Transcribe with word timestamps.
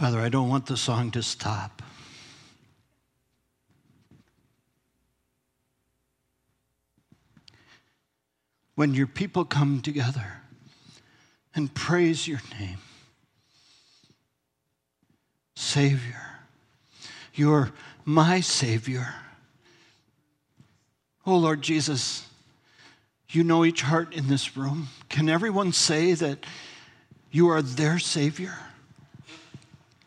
Father, 0.00 0.20
I 0.20 0.30
don't 0.30 0.48
want 0.48 0.64
the 0.64 0.78
song 0.78 1.10
to 1.10 1.22
stop. 1.22 1.82
When 8.76 8.94
your 8.94 9.06
people 9.06 9.44
come 9.44 9.82
together 9.82 10.40
and 11.54 11.74
praise 11.74 12.26
your 12.26 12.40
name, 12.58 12.78
Savior, 15.54 16.38
you're 17.34 17.70
my 18.06 18.40
Savior. 18.40 19.06
Oh, 21.26 21.36
Lord 21.36 21.60
Jesus, 21.60 22.26
you 23.28 23.44
know 23.44 23.66
each 23.66 23.82
heart 23.82 24.14
in 24.14 24.28
this 24.28 24.56
room. 24.56 24.88
Can 25.10 25.28
everyone 25.28 25.74
say 25.74 26.14
that 26.14 26.46
you 27.30 27.48
are 27.48 27.60
their 27.60 27.98
Savior? 27.98 28.56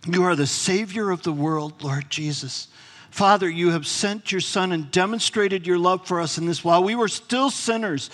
You 0.06 0.24
are 0.24 0.36
the 0.36 0.48
Savior 0.48 1.12
of 1.12 1.24
the 1.24 1.32
world, 1.32 1.82
Lord 1.82 2.10
Jesus. 2.10 2.68
Father, 3.10 3.50
you 3.50 3.70
have 3.70 3.88
sent 3.88 4.32
your 4.32 4.42
Son 4.42 4.72
and 4.72 4.92
demonstrated 4.92 5.66
your 5.66 5.78
love 5.78 6.08
for 6.08 6.20
us 6.20 6.38
in 6.38 6.46
this. 6.46 6.64
While 6.64 6.84
we 6.84 6.96
were 6.96 7.08
still 7.08 7.50
sinners, 7.50 8.10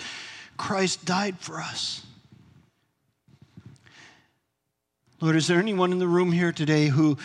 Christ 0.56 1.04
died 1.04 1.38
for 1.40 1.60
us. 1.60 2.04
Lord, 5.20 5.36
is 5.36 5.46
there 5.46 5.58
anyone 5.58 5.92
in 5.92 5.98
the 5.98 6.06
room 6.06 6.32
here 6.32 6.52
today 6.52 6.86
who, 6.86 7.18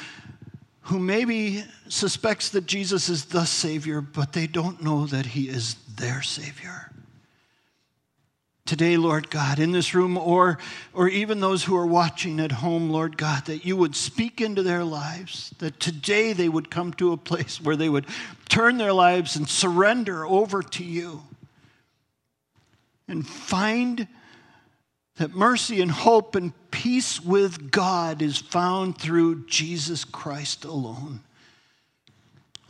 who 0.81 0.99
maybe 0.99 1.63
suspects 1.87 2.49
that 2.49 2.65
Jesus 2.65 3.07
is 3.07 3.25
the 3.25 3.45
Savior, 3.45 4.01
but 4.01 4.33
they 4.33 4.47
don't 4.47 4.81
know 4.81 5.05
that 5.05 5.27
He 5.27 5.47
is 5.47 5.75
their 5.95 6.21
Savior? 6.21 6.91
Today, 8.65 8.97
Lord 8.97 9.29
God, 9.29 9.59
in 9.59 9.71
this 9.71 9.93
room, 9.93 10.17
or, 10.17 10.57
or 10.91 11.07
even 11.07 11.39
those 11.39 11.63
who 11.63 11.75
are 11.75 11.85
watching 11.85 12.39
at 12.39 12.51
home, 12.51 12.89
Lord 12.89 13.15
God, 13.15 13.45
that 13.45 13.63
you 13.63 13.77
would 13.77 13.95
speak 13.95 14.41
into 14.41 14.63
their 14.63 14.83
lives, 14.83 15.53
that 15.59 15.79
today 15.79 16.33
they 16.33 16.49
would 16.49 16.71
come 16.71 16.91
to 16.93 17.11
a 17.11 17.17
place 17.17 17.61
where 17.61 17.75
they 17.75 17.89
would 17.89 18.07
turn 18.49 18.77
their 18.77 18.93
lives 18.93 19.35
and 19.35 19.47
surrender 19.47 20.25
over 20.25 20.63
to 20.63 20.83
you 20.83 21.21
and 23.07 23.27
find 23.27 24.07
that 25.17 25.35
mercy 25.35 25.79
and 25.79 25.91
hope 25.91 26.33
and 26.33 26.51
peace 26.71 27.21
with 27.21 27.69
God 27.69 28.23
is 28.23 28.39
found 28.39 28.97
through 28.97 29.45
Jesus 29.45 30.03
Christ 30.03 30.65
alone. 30.65 31.21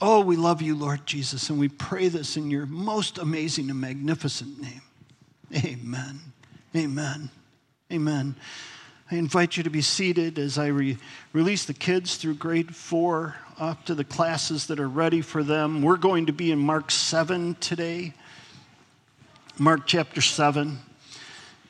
Oh, 0.01 0.19
we 0.19 0.35
love 0.35 0.61
you, 0.61 0.75
Lord 0.75 1.05
Jesus, 1.05 1.49
and 1.49 1.57
we 1.57 1.69
pray 1.69 2.09
this 2.09 2.35
in 2.35 2.51
your 2.51 2.65
most 2.65 3.17
amazing 3.17 3.69
and 3.69 3.79
magnificent 3.79 4.61
name. 4.61 4.81
Amen. 5.53 6.19
Amen. 6.75 7.29
Amen. 7.91 8.35
I 9.11 9.15
invite 9.15 9.55
you 9.55 9.63
to 9.63 9.69
be 9.69 9.81
seated 9.81 10.39
as 10.39 10.57
I 10.57 10.67
re- 10.67 10.97
release 11.31 11.65
the 11.65 11.73
kids 11.73 12.15
through 12.15 12.35
grade 12.35 12.75
four 12.75 13.35
up 13.59 13.85
to 13.85 13.93
the 13.93 14.03
classes 14.03 14.67
that 14.67 14.79
are 14.79 14.89
ready 14.89 15.21
for 15.21 15.43
them. 15.43 15.81
We're 15.83 15.97
going 15.97 16.25
to 16.25 16.33
be 16.33 16.51
in 16.51 16.59
Mark 16.59 16.89
7 16.89 17.55
today. 17.55 18.13
Mark 19.59 19.81
chapter 19.85 20.21
7 20.21 20.79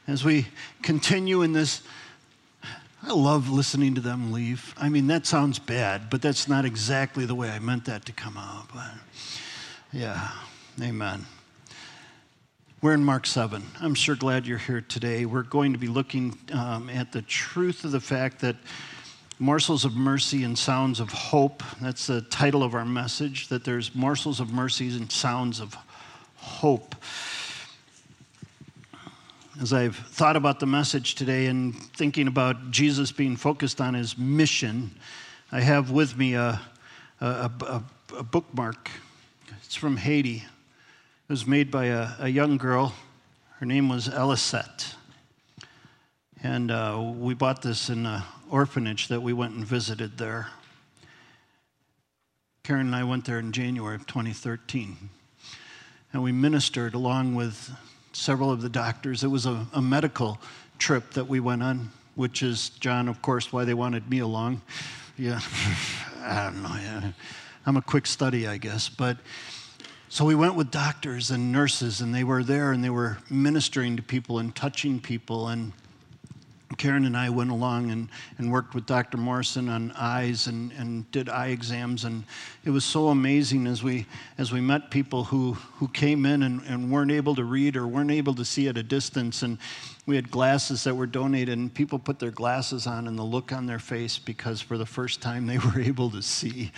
as 0.07 0.23
we 0.23 0.47
continue 0.81 1.41
in 1.41 1.53
this. 1.53 1.81
I 3.03 3.11
love 3.13 3.49
listening 3.49 3.95
to 3.95 4.01
them 4.01 4.31
leave. 4.31 4.73
I 4.77 4.89
mean, 4.89 5.07
that 5.07 5.27
sounds 5.27 5.59
bad, 5.59 6.09
but 6.09 6.21
that's 6.21 6.47
not 6.47 6.65
exactly 6.65 7.25
the 7.25 7.35
way 7.35 7.49
I 7.49 7.59
meant 7.59 7.85
that 7.85 8.05
to 8.05 8.11
come 8.11 8.37
out. 8.37 8.67
But 8.73 8.93
yeah, 9.91 10.31
amen. 10.81 11.25
We're 12.85 12.93
in 12.93 13.03
Mark 13.03 13.25
7. 13.25 13.63
I'm 13.81 13.95
sure 13.95 14.15
glad 14.15 14.45
you're 14.45 14.59
here 14.59 14.79
today. 14.79 15.25
We're 15.25 15.41
going 15.41 15.73
to 15.73 15.79
be 15.79 15.87
looking 15.87 16.37
um, 16.53 16.87
at 16.87 17.11
the 17.11 17.23
truth 17.23 17.83
of 17.83 17.91
the 17.91 17.99
fact 17.99 18.41
that 18.41 18.57
morsels 19.39 19.85
of 19.85 19.95
mercy 19.95 20.43
and 20.43 20.55
sounds 20.55 20.99
of 20.99 21.09
hope, 21.09 21.63
that's 21.81 22.05
the 22.05 22.21
title 22.21 22.61
of 22.61 22.75
our 22.75 22.85
message, 22.85 23.47
that 23.47 23.63
there's 23.63 23.95
morsels 23.95 24.39
of 24.39 24.53
mercies 24.53 24.97
and 24.97 25.11
sounds 25.11 25.59
of 25.59 25.75
hope 26.35 26.93
as 29.59 29.73
I've 29.73 29.95
thought 29.95 30.35
about 30.35 30.59
the 30.59 30.67
message 30.67 31.15
today 31.15 31.47
and 31.47 31.75
thinking 31.75 32.27
about 32.27 32.69
Jesus 32.69 33.11
being 33.11 33.35
focused 33.35 33.81
on 33.81 33.95
his 33.95 34.15
mission, 34.15 34.91
I 35.51 35.61
have 35.61 35.89
with 35.89 36.15
me 36.15 36.35
a, 36.35 36.61
a, 37.19 37.25
a, 37.25 37.83
a 38.15 38.21
bookmark. 38.21 38.91
It's 39.63 39.73
from 39.73 39.97
Haiti. 39.97 40.43
It 41.27 41.31
was 41.31 41.47
made 41.47 41.71
by 41.71 41.85
a, 41.85 42.09
a 42.19 42.27
young 42.27 42.57
girl. 42.57 42.93
Her 43.59 43.65
name 43.65 43.89
was 43.89 44.07
Elisette. 44.07 44.93
And 46.43 46.69
uh, 46.69 47.13
we 47.17 47.33
bought 47.33 47.63
this 47.63 47.89
in 47.89 48.05
an 48.05 48.21
orphanage 48.51 49.07
that 49.07 49.23
we 49.23 49.33
went 49.33 49.55
and 49.55 49.65
visited 49.65 50.19
there. 50.19 50.49
Karen 52.61 52.85
and 52.85 52.95
I 52.95 53.05
went 53.05 53.25
there 53.25 53.39
in 53.39 53.51
January 53.51 53.95
of 53.95 54.05
2013. 54.05 55.09
And 56.13 56.21
we 56.21 56.31
ministered 56.31 56.93
along 56.93 57.33
with 57.33 57.71
several 58.13 58.51
of 58.51 58.61
the 58.61 58.69
doctors. 58.69 59.23
It 59.23 59.29
was 59.29 59.47
a, 59.47 59.65
a 59.73 59.81
medical 59.81 60.39
trip 60.77 61.09
that 61.13 61.27
we 61.27 61.39
went 61.39 61.63
on, 61.63 61.89
which 62.13 62.43
is, 62.43 62.69
John, 62.69 63.07
of 63.09 63.23
course, 63.23 63.51
why 63.51 63.65
they 63.65 63.73
wanted 63.73 64.07
me 64.07 64.19
along. 64.19 64.61
Yeah, 65.17 65.39
I 66.21 66.51
don't 66.51 66.61
know. 66.61 66.75
Yeah. 66.75 67.11
I'm 67.65 67.77
a 67.77 67.81
quick 67.81 68.05
study, 68.05 68.47
I 68.47 68.57
guess. 68.57 68.89
But 68.89 69.17
so 70.07 70.23
we 70.23 70.35
went 70.35 70.55
with 70.55 70.71
doctors 70.71 71.31
and 71.31 71.51
nurses, 71.51 71.99
and 72.01 72.13
they 72.13 72.23
were 72.23 72.43
there 72.43 72.71
and 72.71 72.83
they 72.83 72.89
were 72.89 73.17
ministering 73.29 73.97
to 73.97 74.03
people 74.03 74.39
and 74.39 74.55
touching 74.55 74.99
people. 74.99 75.47
And 75.47 75.73
Karen 76.77 77.05
and 77.05 77.15
I 77.15 77.29
went 77.29 77.51
along 77.51 77.91
and, 77.91 78.09
and 78.37 78.51
worked 78.51 78.75
with 78.75 78.85
Dr. 78.85 79.17
Morrison 79.17 79.69
on 79.69 79.91
eyes 79.91 80.47
and, 80.47 80.71
and 80.73 81.09
did 81.11 81.29
eye 81.29 81.47
exams. 81.47 82.03
And 82.03 82.23
it 82.63 82.69
was 82.69 82.85
so 82.85 83.07
amazing 83.07 83.67
as 83.67 83.83
we, 83.83 84.05
as 84.37 84.51
we 84.51 84.61
met 84.61 84.91
people 84.91 85.25
who, 85.25 85.53
who 85.53 85.87
came 85.87 86.25
in 86.25 86.43
and, 86.43 86.61
and 86.63 86.91
weren't 86.91 87.11
able 87.11 87.35
to 87.35 87.43
read 87.43 87.75
or 87.75 87.87
weren't 87.87 88.11
able 88.11 88.35
to 88.35 88.45
see 88.45 88.67
at 88.67 88.77
a 88.77 88.83
distance. 88.83 89.41
And 89.41 89.57
we 90.05 90.15
had 90.15 90.29
glasses 90.29 90.83
that 90.83 90.95
were 90.95 91.07
donated, 91.07 91.57
and 91.57 91.73
people 91.73 91.97
put 91.97 92.19
their 92.19 92.31
glasses 92.31 92.85
on 92.85 93.07
and 93.07 93.17
the 93.17 93.23
look 93.23 93.51
on 93.51 93.65
their 93.65 93.79
face 93.79 94.19
because 94.19 94.61
for 94.61 94.77
the 94.77 94.85
first 94.85 95.21
time 95.21 95.47
they 95.47 95.57
were 95.57 95.79
able 95.79 96.09
to 96.11 96.21
see. 96.21 96.71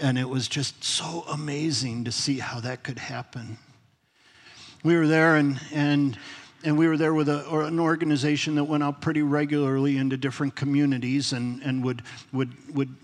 And 0.00 0.18
it 0.18 0.28
was 0.28 0.48
just 0.48 0.82
so 0.82 1.24
amazing 1.30 2.04
to 2.04 2.12
see 2.12 2.38
how 2.38 2.60
that 2.60 2.82
could 2.82 2.98
happen. 2.98 3.58
We 4.82 4.96
were 4.96 5.06
there, 5.06 5.36
and, 5.36 5.60
and 5.74 6.18
and 6.62 6.76
we 6.76 6.86
were 6.86 6.96
there 6.96 7.14
with 7.14 7.28
a, 7.28 7.44
or 7.46 7.62
an 7.62 7.80
organization 7.80 8.54
that 8.56 8.64
went 8.64 8.82
out 8.82 9.00
pretty 9.00 9.22
regularly 9.22 9.96
into 9.96 10.16
different 10.16 10.54
communities 10.54 11.32
and, 11.32 11.62
and 11.62 11.84
would, 11.84 12.02
would, 12.32 12.52
would 12.74 12.94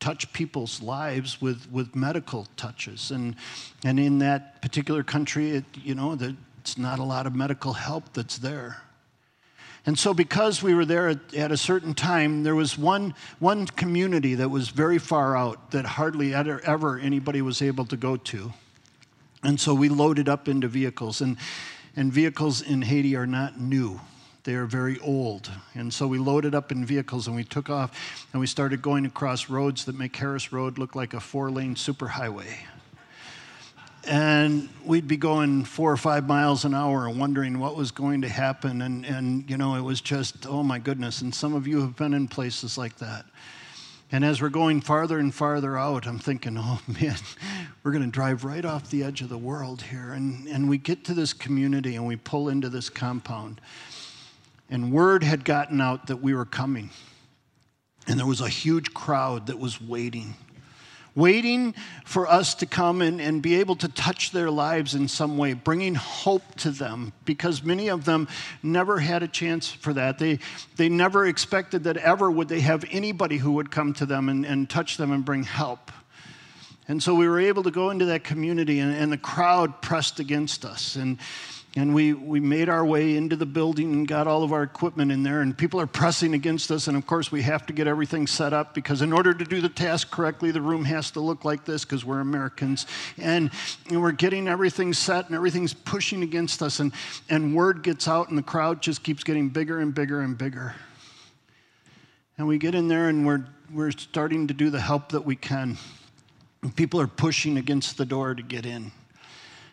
touch 0.00 0.32
people's 0.32 0.82
lives 0.82 1.40
with, 1.40 1.70
with 1.70 1.94
medical 1.94 2.46
touches. 2.56 3.10
And, 3.10 3.36
and 3.84 4.00
in 4.00 4.18
that 4.18 4.60
particular 4.62 5.02
country, 5.02 5.50
it, 5.50 5.64
you 5.74 5.94
know, 5.94 6.18
it's 6.60 6.76
not 6.76 6.98
a 6.98 7.04
lot 7.04 7.26
of 7.26 7.34
medical 7.34 7.72
help 7.72 8.12
that's 8.12 8.38
there. 8.38 8.82
And 9.84 9.96
so, 9.96 10.12
because 10.12 10.64
we 10.64 10.74
were 10.74 10.84
there 10.84 11.08
at, 11.08 11.32
at, 11.32 11.52
a 11.52 11.56
certain 11.56 11.94
time, 11.94 12.42
there 12.42 12.56
was 12.56 12.76
one, 12.76 13.14
one 13.38 13.66
community 13.66 14.34
that 14.34 14.48
was 14.48 14.68
very 14.70 14.98
far 14.98 15.36
out 15.36 15.70
that 15.70 15.86
hardly 15.86 16.34
ever, 16.34 16.60
ever 16.64 16.98
anybody 16.98 17.40
was 17.40 17.62
able 17.62 17.84
to 17.86 17.96
go 17.96 18.16
to. 18.16 18.52
And 19.44 19.60
so 19.60 19.74
we 19.74 19.88
loaded 19.88 20.28
up 20.28 20.48
into 20.48 20.66
vehicles. 20.66 21.20
And, 21.20 21.36
and 21.96 22.12
vehicles 22.12 22.62
in 22.62 22.82
Haiti 22.82 23.16
are 23.16 23.26
not 23.26 23.58
new. 23.58 24.00
They 24.44 24.54
are 24.54 24.66
very 24.66 24.98
old. 25.00 25.50
And 25.74 25.92
so 25.92 26.06
we 26.06 26.18
loaded 26.18 26.54
up 26.54 26.70
in 26.70 26.84
vehicles 26.84 27.26
and 27.26 27.34
we 27.34 27.42
took 27.42 27.68
off 27.68 28.26
and 28.32 28.40
we 28.40 28.46
started 28.46 28.80
going 28.80 29.04
across 29.04 29.50
roads 29.50 29.86
that 29.86 29.98
make 29.98 30.14
Harris 30.14 30.52
Road 30.52 30.78
look 30.78 30.94
like 30.94 31.14
a 31.14 31.20
four 31.20 31.50
lane 31.50 31.74
superhighway. 31.74 32.54
And 34.04 34.68
we'd 34.84 35.08
be 35.08 35.16
going 35.16 35.64
four 35.64 35.90
or 35.90 35.96
five 35.96 36.28
miles 36.28 36.64
an 36.64 36.74
hour 36.74 37.08
and 37.08 37.18
wondering 37.18 37.58
what 37.58 37.74
was 37.74 37.90
going 37.90 38.22
to 38.22 38.28
happen. 38.28 38.82
And, 38.82 39.04
and, 39.04 39.50
you 39.50 39.56
know, 39.56 39.74
it 39.74 39.80
was 39.80 40.00
just, 40.00 40.46
oh 40.46 40.62
my 40.62 40.78
goodness. 40.78 41.22
And 41.22 41.34
some 41.34 41.54
of 41.54 41.66
you 41.66 41.80
have 41.80 41.96
been 41.96 42.14
in 42.14 42.28
places 42.28 42.78
like 42.78 42.96
that. 42.98 43.26
And 44.16 44.24
as 44.24 44.40
we're 44.40 44.48
going 44.48 44.80
farther 44.80 45.18
and 45.18 45.34
farther 45.34 45.76
out, 45.76 46.06
I'm 46.06 46.18
thinking, 46.18 46.56
oh 46.56 46.80
man, 47.02 47.16
we're 47.82 47.92
going 47.92 48.02
to 48.02 48.10
drive 48.10 48.46
right 48.46 48.64
off 48.64 48.88
the 48.88 49.02
edge 49.02 49.20
of 49.20 49.28
the 49.28 49.36
world 49.36 49.82
here. 49.82 50.14
And, 50.14 50.48
and 50.48 50.70
we 50.70 50.78
get 50.78 51.04
to 51.04 51.12
this 51.12 51.34
community 51.34 51.96
and 51.96 52.06
we 52.06 52.16
pull 52.16 52.48
into 52.48 52.70
this 52.70 52.88
compound. 52.88 53.60
And 54.70 54.90
word 54.90 55.22
had 55.22 55.44
gotten 55.44 55.82
out 55.82 56.06
that 56.06 56.22
we 56.22 56.32
were 56.32 56.46
coming. 56.46 56.88
And 58.08 58.18
there 58.18 58.26
was 58.26 58.40
a 58.40 58.48
huge 58.48 58.94
crowd 58.94 59.48
that 59.48 59.58
was 59.58 59.82
waiting 59.82 60.34
waiting 61.16 61.74
for 62.04 62.28
us 62.28 62.54
to 62.54 62.66
come 62.66 63.02
and, 63.02 63.20
and 63.20 63.42
be 63.42 63.56
able 63.56 63.74
to 63.74 63.88
touch 63.88 64.30
their 64.30 64.50
lives 64.50 64.94
in 64.94 65.08
some 65.08 65.36
way, 65.36 65.54
bringing 65.54 65.96
hope 65.96 66.54
to 66.54 66.70
them, 66.70 67.12
because 67.24 67.64
many 67.64 67.88
of 67.88 68.04
them 68.04 68.28
never 68.62 69.00
had 69.00 69.24
a 69.24 69.28
chance 69.28 69.68
for 69.68 69.92
that. 69.94 70.18
They, 70.18 70.38
they 70.76 70.88
never 70.88 71.26
expected 71.26 71.84
that 71.84 71.96
ever 71.96 72.30
would 72.30 72.48
they 72.48 72.60
have 72.60 72.84
anybody 72.90 73.38
who 73.38 73.52
would 73.52 73.72
come 73.72 73.94
to 73.94 74.06
them 74.06 74.28
and, 74.28 74.46
and 74.46 74.70
touch 74.70 74.98
them 74.98 75.10
and 75.10 75.24
bring 75.24 75.42
help. 75.42 75.90
And 76.86 77.02
so 77.02 77.14
we 77.14 77.26
were 77.26 77.40
able 77.40 77.64
to 77.64 77.72
go 77.72 77.90
into 77.90 78.04
that 78.04 78.22
community, 78.22 78.78
and, 78.78 78.94
and 78.94 79.10
the 79.10 79.18
crowd 79.18 79.82
pressed 79.82 80.20
against 80.20 80.64
us. 80.64 80.94
And, 80.94 81.18
and 81.76 81.94
we, 81.94 82.14
we 82.14 82.40
made 82.40 82.70
our 82.70 82.86
way 82.86 83.16
into 83.16 83.36
the 83.36 83.44
building 83.44 83.92
and 83.92 84.08
got 84.08 84.26
all 84.26 84.42
of 84.42 84.50
our 84.50 84.62
equipment 84.62 85.12
in 85.12 85.22
there, 85.22 85.42
and 85.42 85.56
people 85.56 85.78
are 85.78 85.86
pressing 85.86 86.32
against 86.32 86.70
us. 86.70 86.88
And 86.88 86.96
of 86.96 87.06
course, 87.06 87.30
we 87.30 87.42
have 87.42 87.66
to 87.66 87.74
get 87.74 87.86
everything 87.86 88.26
set 88.26 88.54
up 88.54 88.72
because, 88.72 89.02
in 89.02 89.12
order 89.12 89.34
to 89.34 89.44
do 89.44 89.60
the 89.60 89.68
task 89.68 90.10
correctly, 90.10 90.50
the 90.50 90.62
room 90.62 90.86
has 90.86 91.10
to 91.10 91.20
look 91.20 91.44
like 91.44 91.66
this 91.66 91.84
because 91.84 92.02
we're 92.02 92.20
Americans. 92.20 92.86
And, 93.18 93.50
and 93.90 94.00
we're 94.00 94.12
getting 94.12 94.48
everything 94.48 94.94
set, 94.94 95.26
and 95.26 95.34
everything's 95.34 95.74
pushing 95.74 96.22
against 96.22 96.62
us. 96.62 96.80
And, 96.80 96.92
and 97.28 97.54
word 97.54 97.82
gets 97.82 98.08
out, 98.08 98.30
and 98.30 98.38
the 98.38 98.42
crowd 98.42 98.80
just 98.80 99.02
keeps 99.02 99.22
getting 99.22 99.50
bigger 99.50 99.78
and 99.78 99.94
bigger 99.94 100.22
and 100.22 100.38
bigger. 100.38 100.74
And 102.38 102.48
we 102.48 102.56
get 102.56 102.74
in 102.74 102.88
there, 102.88 103.10
and 103.10 103.26
we're, 103.26 103.44
we're 103.70 103.90
starting 103.90 104.46
to 104.46 104.54
do 104.54 104.70
the 104.70 104.80
help 104.80 105.10
that 105.10 105.26
we 105.26 105.36
can. 105.36 105.76
People 106.74 107.02
are 107.02 107.06
pushing 107.06 107.58
against 107.58 107.98
the 107.98 108.06
door 108.06 108.34
to 108.34 108.42
get 108.42 108.64
in. 108.64 108.92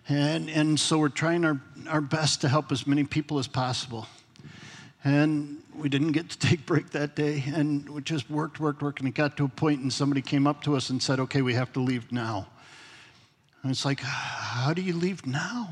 And, 0.09 0.50
and 0.50 0.79
so 0.79 1.00
we're 1.00 1.09
trying 1.09 1.45
our, 1.45 1.61
our 1.88 2.01
best 2.01 2.41
to 2.41 2.50
help 2.50 2.71
as 2.71 2.85
many 2.85 3.03
people 3.03 3.39
as 3.39 3.47
possible. 3.47 4.07
And 5.03 5.61
we 5.75 5.89
didn't 5.89 6.11
get 6.11 6.29
to 6.29 6.39
take 6.47 6.65
break 6.65 6.91
that 6.91 7.15
day, 7.15 7.44
and 7.53 7.89
we 7.89 8.01
just 8.01 8.29
worked, 8.29 8.59
worked, 8.59 8.81
worked, 8.81 9.00
and 9.00 9.07
it 9.07 9.15
got 9.15 9.38
to 9.38 9.45
a 9.45 9.50
point, 9.50 9.81
and 9.81 9.91
somebody 9.91 10.21
came 10.21 10.47
up 10.47 10.63
to 10.63 10.75
us 10.75 10.89
and 10.89 11.01
said, 11.01 11.19
"Okay, 11.19 11.41
we 11.41 11.53
have 11.53 11.73
to 11.73 11.79
leave 11.79 12.11
now." 12.11 12.47
And 13.63 13.71
it's 13.71 13.85
like, 13.85 14.01
how 14.01 14.73
do 14.73 14.81
you 14.81 14.94
leave 14.94 15.25
now? 15.25 15.69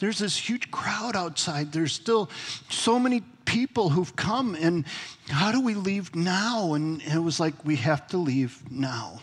There's 0.00 0.18
this 0.18 0.36
huge 0.36 0.72
crowd 0.72 1.14
outside. 1.14 1.72
There's 1.72 1.92
still 1.92 2.28
so 2.68 2.98
many 2.98 3.22
people 3.44 3.90
who've 3.90 4.14
come, 4.16 4.56
and 4.56 4.84
how 5.28 5.52
do 5.52 5.60
we 5.60 5.74
leave 5.74 6.16
now? 6.16 6.74
And 6.74 7.00
it 7.02 7.20
was 7.20 7.38
like, 7.38 7.64
we 7.64 7.76
have 7.76 8.08
to 8.08 8.16
leave 8.16 8.60
now. 8.70 9.20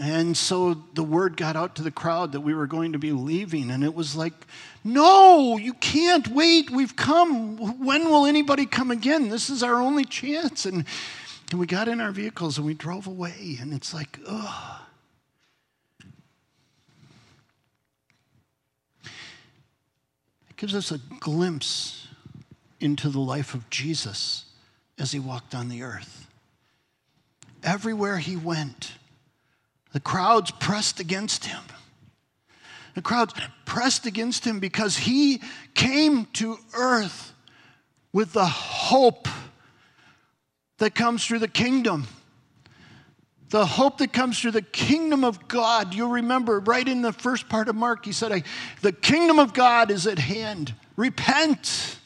And 0.00 0.36
so 0.36 0.74
the 0.94 1.02
word 1.02 1.36
got 1.36 1.56
out 1.56 1.74
to 1.76 1.82
the 1.82 1.90
crowd 1.90 2.30
that 2.32 2.40
we 2.40 2.54
were 2.54 2.68
going 2.68 2.92
to 2.92 3.00
be 3.00 3.10
leaving, 3.10 3.68
and 3.68 3.82
it 3.82 3.94
was 3.94 4.14
like, 4.14 4.32
no, 4.84 5.56
you 5.56 5.74
can't 5.74 6.28
wait. 6.28 6.70
We've 6.70 6.94
come. 6.94 7.84
When 7.84 8.04
will 8.04 8.24
anybody 8.24 8.64
come 8.64 8.92
again? 8.92 9.28
This 9.28 9.50
is 9.50 9.64
our 9.64 9.74
only 9.74 10.04
chance. 10.04 10.66
And, 10.66 10.84
and 11.50 11.58
we 11.58 11.66
got 11.66 11.88
in 11.88 12.00
our 12.00 12.12
vehicles 12.12 12.58
and 12.58 12.66
we 12.66 12.74
drove 12.74 13.08
away, 13.08 13.58
and 13.60 13.74
it's 13.74 13.92
like, 13.92 14.20
ugh. 14.24 14.80
It 20.50 20.56
gives 20.56 20.76
us 20.76 20.92
a 20.92 20.98
glimpse 21.18 22.06
into 22.78 23.08
the 23.08 23.18
life 23.18 23.52
of 23.52 23.68
Jesus 23.68 24.44
as 24.96 25.10
he 25.10 25.18
walked 25.18 25.56
on 25.56 25.68
the 25.68 25.82
earth. 25.82 26.28
Everywhere 27.64 28.18
he 28.18 28.36
went, 28.36 28.92
the 29.98 30.02
crowds 30.02 30.52
pressed 30.52 31.00
against 31.00 31.46
him. 31.46 31.60
The 32.94 33.02
crowds 33.02 33.34
pressed 33.64 34.06
against 34.06 34.44
him 34.44 34.60
because 34.60 34.96
he 34.96 35.42
came 35.74 36.26
to 36.34 36.56
earth 36.72 37.32
with 38.12 38.32
the 38.32 38.46
hope 38.46 39.26
that 40.78 40.94
comes 40.94 41.26
through 41.26 41.40
the 41.40 41.48
kingdom. 41.48 42.06
The 43.48 43.66
hope 43.66 43.98
that 43.98 44.12
comes 44.12 44.40
through 44.40 44.52
the 44.52 44.62
kingdom 44.62 45.24
of 45.24 45.48
God. 45.48 45.92
You'll 45.92 46.10
remember 46.10 46.60
right 46.60 46.86
in 46.86 47.02
the 47.02 47.12
first 47.12 47.48
part 47.48 47.68
of 47.68 47.74
Mark, 47.74 48.04
he 48.04 48.12
said, 48.12 48.44
The 48.82 48.92
kingdom 48.92 49.40
of 49.40 49.52
God 49.52 49.90
is 49.90 50.06
at 50.06 50.20
hand. 50.20 50.74
Repent, 50.94 51.98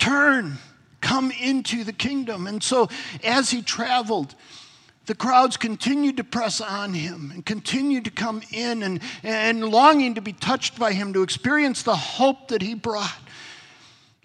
turn, 0.00 0.58
come 1.00 1.30
into 1.30 1.84
the 1.84 1.92
kingdom. 1.92 2.48
And 2.48 2.60
so 2.60 2.88
as 3.22 3.50
he 3.50 3.62
traveled, 3.62 4.34
the 5.08 5.14
crowds 5.14 5.56
continued 5.56 6.18
to 6.18 6.24
press 6.24 6.60
on 6.60 6.92
him 6.92 7.30
and 7.32 7.44
continued 7.44 8.04
to 8.04 8.10
come 8.10 8.42
in 8.52 8.82
and, 8.82 9.00
and 9.22 9.64
longing 9.64 10.16
to 10.16 10.20
be 10.20 10.34
touched 10.34 10.78
by 10.78 10.92
him, 10.92 11.14
to 11.14 11.22
experience 11.22 11.82
the 11.82 11.96
hope 11.96 12.48
that 12.48 12.60
he 12.60 12.74
brought. 12.74 13.18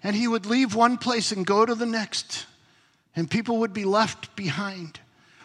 And 0.02 0.14
he 0.14 0.28
would 0.28 0.44
leave 0.44 0.74
one 0.74 0.98
place 0.98 1.32
and 1.32 1.46
go 1.46 1.64
to 1.64 1.74
the 1.74 1.86
next, 1.86 2.44
and 3.16 3.30
people 3.30 3.60
would 3.60 3.72
be 3.72 3.86
left 3.86 4.36
behind. 4.36 5.00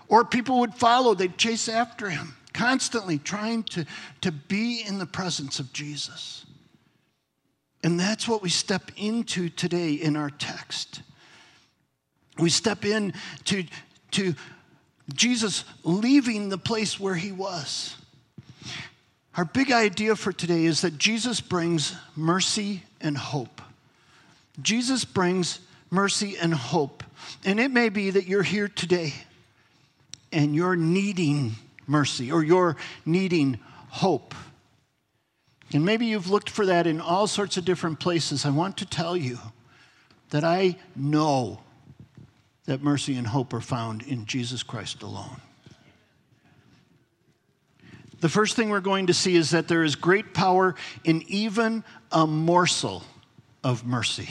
Or 0.10 0.26
people 0.26 0.60
would 0.60 0.74
follow, 0.74 1.14
they'd 1.14 1.38
chase 1.38 1.70
after 1.70 2.10
him, 2.10 2.36
constantly 2.54 3.18
trying 3.18 3.64
to, 3.64 3.86
to 4.20 4.34
be 4.34 4.84
in 4.86 5.00
the 5.00 5.06
presence 5.06 5.58
of 5.62 5.72
Jesus. 5.72 6.46
And 7.82 7.98
that's 7.98 8.28
what 8.28 8.42
we 8.42 8.50
step 8.50 8.92
into 8.98 9.48
today 9.48 9.94
in 9.94 10.18
our 10.18 10.32
text. 10.32 11.02
We 12.38 12.50
step 12.50 12.84
in 12.84 13.14
to, 13.46 13.64
to 14.12 14.36
Jesus 15.14 15.64
leaving 15.84 16.50
the 16.50 16.58
place 16.58 17.00
where 17.00 17.16
he 17.16 17.32
was. 17.32 17.96
Our 19.36 19.46
big 19.46 19.72
idea 19.72 20.16
for 20.16 20.34
today 20.34 20.66
is 20.66 20.82
that 20.82 20.98
Jesus 20.98 21.40
brings 21.40 21.96
mercy 22.16 22.84
and 23.00 23.18
hope. 23.18 23.62
Jesus 24.62 25.06
brings 25.06 25.60
mercy 25.90 26.36
and 26.38 26.54
hope. 26.54 27.04
And 27.46 27.60
it 27.60 27.72
may 27.72 27.90
be 27.90 28.10
that 28.10 28.28
you're 28.28 28.44
here 28.44 28.68
today 28.68 29.14
and 30.32 30.56
you're 30.56 30.76
needing 30.76 31.54
mercy 31.88 32.32
or 32.32 32.44
you're 32.44 32.76
needing 33.06 33.60
hope. 33.90 34.36
And 35.72 35.86
maybe 35.86 36.08
you've 36.08 36.30
looked 36.30 36.50
for 36.50 36.66
that 36.66 36.88
in 36.88 37.00
all 37.00 37.28
sorts 37.28 37.58
of 37.58 37.66
different 37.66 38.00
places. 38.00 38.46
I 38.46 38.50
want 38.50 38.78
to 38.78 38.86
tell 38.86 39.16
you 39.16 39.38
that 40.32 40.44
I 40.44 40.78
know 40.96 41.60
that 42.70 42.84
mercy 42.84 43.16
and 43.16 43.26
hope 43.26 43.52
are 43.54 43.62
found 43.62 44.04
in 44.04 44.28
Jesus 44.28 44.62
Christ 44.62 45.02
alone. 45.02 45.42
The 48.20 48.30
first 48.30 48.56
thing 48.56 48.70
we're 48.70 48.80
going 48.80 49.08
to 49.08 49.14
see 49.14 49.36
is 49.36 49.50
that 49.50 49.68
there 49.68 49.84
is 49.84 49.96
great 49.96 50.36
power 50.36 50.76
in 51.04 51.24
even 51.28 51.84
a 52.12 52.28
morsel 52.28 53.04
of 53.64 53.88
mercy. 53.88 54.30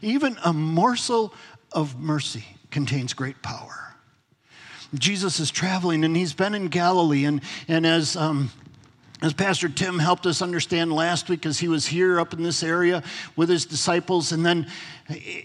Even 0.00 0.36
a 0.44 0.52
morsel 0.52 1.34
of 1.72 1.98
mercy 1.98 2.44
contains 2.70 3.14
great 3.14 3.42
power. 3.42 3.96
Jesus 4.94 5.40
is 5.40 5.50
traveling 5.50 6.04
and 6.04 6.16
he's 6.16 6.34
been 6.34 6.54
in 6.54 6.68
Galilee, 6.68 7.24
and, 7.24 7.40
and 7.66 7.84
as 7.84 8.14
um, 8.14 8.52
as 9.22 9.32
Pastor 9.32 9.68
Tim 9.68 9.98
helped 9.98 10.26
us 10.26 10.42
understand 10.42 10.92
last 10.92 11.28
week, 11.28 11.46
as 11.46 11.58
he 11.58 11.68
was 11.68 11.86
here 11.86 12.20
up 12.20 12.34
in 12.34 12.42
this 12.42 12.62
area 12.62 13.02
with 13.34 13.48
his 13.48 13.64
disciples, 13.64 14.32
and 14.32 14.44
then, 14.44 14.66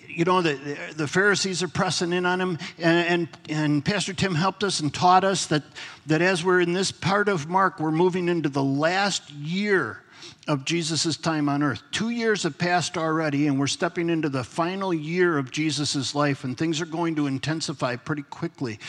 you 0.07 0.25
know, 0.25 0.41
the, 0.41 0.59
the 0.95 1.07
Pharisees 1.07 1.63
are 1.63 1.69
pressing 1.69 2.11
in 2.11 2.25
on 2.25 2.41
him, 2.41 2.57
and, 2.77 3.07
and, 3.07 3.27
and 3.49 3.85
Pastor 3.85 4.13
Tim 4.13 4.35
helped 4.35 4.63
us 4.63 4.81
and 4.81 4.93
taught 4.93 5.23
us 5.23 5.45
that, 5.47 5.63
that 6.07 6.21
as 6.21 6.43
we're 6.43 6.59
in 6.59 6.73
this 6.73 6.91
part 6.91 7.29
of 7.29 7.47
Mark, 7.47 7.79
we're 7.79 7.91
moving 7.91 8.27
into 8.27 8.49
the 8.49 8.63
last 8.63 9.29
year 9.31 10.01
of 10.47 10.65
Jesus' 10.65 11.17
time 11.17 11.47
on 11.47 11.63
earth. 11.63 11.81
Two 11.91 12.09
years 12.09 12.43
have 12.43 12.57
passed 12.57 12.97
already, 12.97 13.47
and 13.47 13.59
we're 13.59 13.67
stepping 13.67 14.09
into 14.09 14.29
the 14.29 14.43
final 14.43 14.93
year 14.93 15.37
of 15.37 15.51
Jesus' 15.51 16.15
life, 16.15 16.43
and 16.43 16.57
things 16.57 16.81
are 16.81 16.85
going 16.85 17.15
to 17.15 17.27
intensify 17.27 17.95
pretty 17.95 18.23
quickly. 18.23 18.79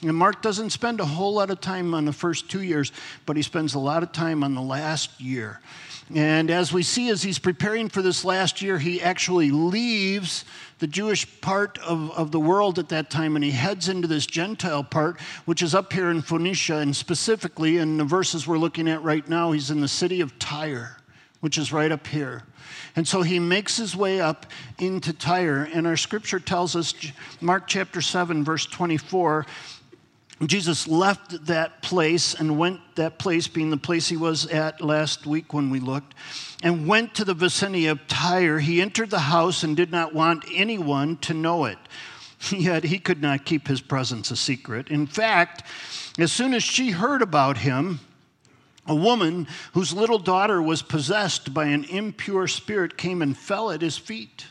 And 0.00 0.16
Mark 0.16 0.42
doesn't 0.42 0.70
spend 0.70 1.00
a 1.00 1.04
whole 1.04 1.34
lot 1.34 1.50
of 1.50 1.60
time 1.60 1.94
on 1.94 2.04
the 2.04 2.12
first 2.12 2.50
two 2.50 2.62
years, 2.62 2.92
but 3.26 3.36
he 3.36 3.42
spends 3.42 3.74
a 3.74 3.78
lot 3.78 4.02
of 4.02 4.12
time 4.12 4.42
on 4.42 4.54
the 4.54 4.62
last 4.62 5.20
year. 5.20 5.60
And 6.14 6.50
as 6.50 6.72
we 6.72 6.82
see, 6.82 7.08
as 7.08 7.22
he's 7.22 7.38
preparing 7.38 7.88
for 7.88 8.02
this 8.02 8.24
last 8.24 8.60
year, 8.60 8.78
he 8.78 9.00
actually 9.00 9.50
leaves 9.50 10.44
the 10.82 10.88
Jewish 10.88 11.40
part 11.40 11.78
of, 11.78 12.10
of 12.10 12.32
the 12.32 12.40
world 12.40 12.76
at 12.76 12.88
that 12.88 13.08
time 13.08 13.36
and 13.36 13.44
he 13.44 13.52
heads 13.52 13.88
into 13.88 14.08
this 14.08 14.26
Gentile 14.26 14.82
part, 14.82 15.20
which 15.44 15.62
is 15.62 15.76
up 15.76 15.92
here 15.92 16.10
in 16.10 16.22
Phoenicia. 16.22 16.78
And 16.78 16.96
specifically, 16.96 17.78
in 17.78 17.98
the 17.98 18.04
verses 18.04 18.48
we're 18.48 18.58
looking 18.58 18.88
at 18.88 19.00
right 19.00 19.26
now, 19.28 19.52
he's 19.52 19.70
in 19.70 19.80
the 19.80 19.86
city 19.86 20.20
of 20.20 20.36
Tyre 20.40 20.96
which 21.42 21.58
is 21.58 21.72
right 21.72 21.90
up 21.90 22.06
here. 22.06 22.44
And 22.94 23.06
so 23.06 23.22
he 23.22 23.40
makes 23.40 23.76
his 23.76 23.96
way 23.96 24.20
up 24.20 24.46
into 24.78 25.12
Tyre. 25.12 25.68
And 25.72 25.88
our 25.88 25.96
scripture 25.96 26.38
tells 26.38 26.76
us, 26.76 26.94
Mark 27.40 27.66
chapter 27.66 28.00
7, 28.00 28.44
verse 28.44 28.64
24, 28.66 29.44
Jesus 30.48 30.88
left 30.88 31.46
that 31.46 31.82
place 31.82 32.34
and 32.34 32.58
went, 32.58 32.80
that 32.96 33.18
place 33.18 33.46
being 33.46 33.70
the 33.70 33.76
place 33.76 34.08
he 34.08 34.16
was 34.16 34.46
at 34.46 34.80
last 34.80 35.26
week 35.26 35.52
when 35.54 35.70
we 35.70 35.78
looked, 35.78 36.14
and 36.62 36.86
went 36.86 37.14
to 37.14 37.24
the 37.24 37.34
vicinity 37.34 37.86
of 37.86 38.06
Tyre. 38.08 38.58
He 38.58 38.82
entered 38.82 39.10
the 39.10 39.20
house 39.20 39.62
and 39.62 39.76
did 39.76 39.92
not 39.92 40.14
want 40.14 40.44
anyone 40.52 41.16
to 41.18 41.34
know 41.34 41.66
it. 41.66 41.78
Yet 42.50 42.84
he 42.84 42.98
could 42.98 43.22
not 43.22 43.44
keep 43.44 43.68
his 43.68 43.80
presence 43.80 44.30
a 44.30 44.36
secret. 44.36 44.88
In 44.88 45.06
fact, 45.06 45.62
as 46.18 46.32
soon 46.32 46.54
as 46.54 46.62
she 46.62 46.90
heard 46.90 47.22
about 47.22 47.58
him, 47.58 48.00
a 48.86 48.94
woman 48.94 49.46
whose 49.74 49.92
little 49.92 50.18
daughter 50.18 50.60
was 50.60 50.82
possessed 50.82 51.54
by 51.54 51.66
an 51.66 51.84
impure 51.84 52.48
spirit 52.48 52.96
came 52.96 53.22
and 53.22 53.36
fell 53.36 53.70
at 53.70 53.80
his 53.80 53.96
feet. 53.96 54.46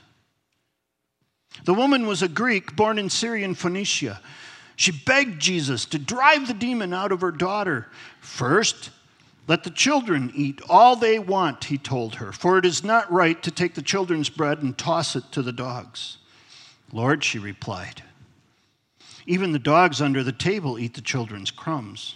The 1.65 1.73
woman 1.73 2.07
was 2.07 2.21
a 2.21 2.29
Greek 2.29 2.75
born 2.77 2.97
in 2.97 3.09
Syrian 3.09 3.55
Phoenicia. 3.55 4.21
She 4.81 4.91
begged 4.91 5.39
Jesus 5.39 5.85
to 5.85 5.99
drive 5.99 6.47
the 6.47 6.55
demon 6.55 6.91
out 6.91 7.11
of 7.11 7.21
her 7.21 7.29
daughter. 7.29 7.85
First, 8.19 8.89
let 9.45 9.63
the 9.63 9.69
children 9.69 10.31
eat 10.33 10.59
all 10.67 10.95
they 10.95 11.19
want, 11.19 11.65
he 11.65 11.77
told 11.77 12.15
her, 12.15 12.31
for 12.31 12.57
it 12.57 12.65
is 12.65 12.83
not 12.83 13.11
right 13.11 13.43
to 13.43 13.51
take 13.51 13.75
the 13.75 13.83
children's 13.83 14.29
bread 14.29 14.63
and 14.63 14.75
toss 14.75 15.15
it 15.15 15.25
to 15.33 15.43
the 15.43 15.51
dogs. 15.51 16.17
Lord, 16.91 17.23
she 17.23 17.37
replied, 17.37 18.01
even 19.27 19.51
the 19.51 19.59
dogs 19.59 20.01
under 20.01 20.23
the 20.23 20.31
table 20.31 20.79
eat 20.79 20.95
the 20.95 21.01
children's 21.01 21.51
crumbs. 21.51 22.15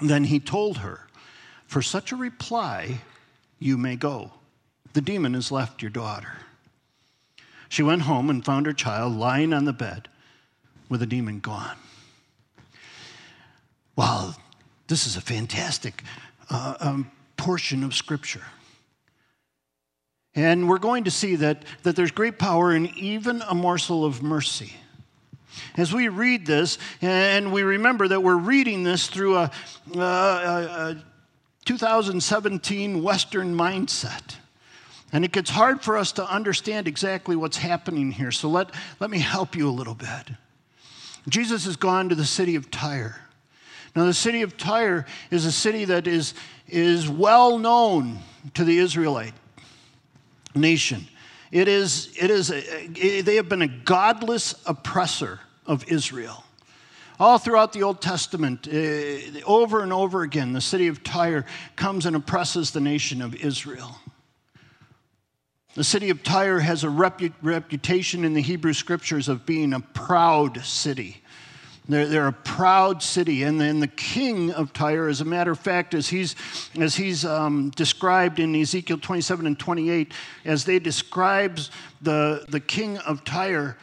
Then 0.00 0.24
he 0.24 0.40
told 0.40 0.78
her, 0.78 1.06
For 1.66 1.82
such 1.82 2.12
a 2.12 2.16
reply, 2.16 3.02
you 3.58 3.76
may 3.76 3.96
go. 3.96 4.32
The 4.94 5.02
demon 5.02 5.34
has 5.34 5.52
left 5.52 5.82
your 5.82 5.90
daughter. 5.90 6.32
She 7.68 7.82
went 7.82 8.02
home 8.02 8.30
and 8.30 8.42
found 8.42 8.64
her 8.64 8.72
child 8.72 9.14
lying 9.14 9.52
on 9.52 9.66
the 9.66 9.74
bed 9.74 10.08
with 10.88 11.00
the 11.00 11.06
demon 11.06 11.40
gone. 11.40 11.76
Wow, 13.96 14.34
this 14.86 15.06
is 15.06 15.16
a 15.16 15.20
fantastic 15.20 16.02
uh, 16.50 16.74
um, 16.80 17.10
portion 17.36 17.82
of 17.82 17.94
Scripture. 17.94 18.44
And 20.34 20.68
we're 20.68 20.78
going 20.78 21.04
to 21.04 21.10
see 21.10 21.36
that, 21.36 21.64
that 21.82 21.96
there's 21.96 22.12
great 22.12 22.38
power 22.38 22.74
in 22.74 22.86
even 22.96 23.42
a 23.42 23.54
morsel 23.54 24.04
of 24.04 24.22
mercy. 24.22 24.72
As 25.76 25.92
we 25.92 26.08
read 26.08 26.46
this, 26.46 26.78
and 27.02 27.52
we 27.52 27.62
remember 27.62 28.06
that 28.08 28.22
we're 28.22 28.36
reading 28.36 28.84
this 28.84 29.08
through 29.08 29.36
a, 29.36 29.50
a, 29.94 29.98
a 29.98 31.04
2017 31.64 33.02
Western 33.02 33.54
mindset. 33.54 34.36
And 35.12 35.24
it 35.24 35.32
gets 35.32 35.50
hard 35.50 35.82
for 35.82 35.96
us 35.96 36.12
to 36.12 36.30
understand 36.30 36.86
exactly 36.86 37.34
what's 37.34 37.56
happening 37.56 38.12
here. 38.12 38.30
So 38.30 38.48
let, 38.48 38.70
let 39.00 39.10
me 39.10 39.18
help 39.18 39.56
you 39.56 39.68
a 39.68 39.72
little 39.72 39.94
bit. 39.94 40.30
Jesus 41.28 41.64
has 41.64 41.76
gone 41.76 42.08
to 42.08 42.14
the 42.14 42.24
city 42.24 42.54
of 42.54 42.70
Tyre. 42.70 43.20
Now, 43.94 44.04
the 44.04 44.14
city 44.14 44.42
of 44.42 44.56
Tyre 44.56 45.06
is 45.30 45.44
a 45.44 45.52
city 45.52 45.84
that 45.86 46.06
is, 46.06 46.34
is 46.68 47.08
well 47.08 47.58
known 47.58 48.18
to 48.54 48.64
the 48.64 48.78
Israelite 48.78 49.34
nation. 50.54 51.06
It 51.50 51.68
is, 51.68 52.14
it 52.20 52.30
is 52.30 52.50
a, 52.50 53.22
they 53.22 53.36
have 53.36 53.48
been 53.48 53.62
a 53.62 53.68
godless 53.68 54.54
oppressor 54.66 55.40
of 55.66 55.90
Israel. 55.90 56.44
All 57.18 57.38
throughout 57.38 57.72
the 57.72 57.82
Old 57.82 58.00
Testament, 58.00 58.68
uh, 58.68 59.40
over 59.44 59.82
and 59.82 59.92
over 59.92 60.22
again, 60.22 60.52
the 60.52 60.60
city 60.60 60.86
of 60.86 61.02
Tyre 61.02 61.44
comes 61.74 62.06
and 62.06 62.14
oppresses 62.14 62.70
the 62.70 62.80
nation 62.80 63.20
of 63.20 63.34
Israel. 63.34 63.98
The 65.78 65.84
city 65.84 66.10
of 66.10 66.24
Tyre 66.24 66.58
has 66.58 66.82
a 66.82 66.88
repu- 66.88 67.32
reputation 67.40 68.24
in 68.24 68.34
the 68.34 68.42
Hebrew 68.42 68.72
scriptures 68.72 69.28
of 69.28 69.46
being 69.46 69.72
a 69.72 69.78
proud 69.78 70.64
city. 70.64 71.22
They're, 71.88 72.08
they're 72.08 72.26
a 72.26 72.32
proud 72.32 73.00
city. 73.00 73.44
And 73.44 73.60
then 73.60 73.78
the 73.78 73.86
king 73.86 74.50
of 74.50 74.72
Tyre, 74.72 75.06
as 75.06 75.20
a 75.20 75.24
matter 75.24 75.52
of 75.52 75.60
fact, 75.60 75.94
as 75.94 76.08
he's, 76.08 76.34
as 76.80 76.96
he's 76.96 77.24
um, 77.24 77.70
described 77.76 78.40
in 78.40 78.56
Ezekiel 78.56 78.98
27 78.98 79.46
and 79.46 79.56
28, 79.56 80.12
as 80.44 80.64
they 80.64 80.80
describes 80.80 81.70
the, 82.02 82.44
the 82.48 82.58
king 82.58 82.98
of 82.98 83.22
Tyre, 83.22 83.76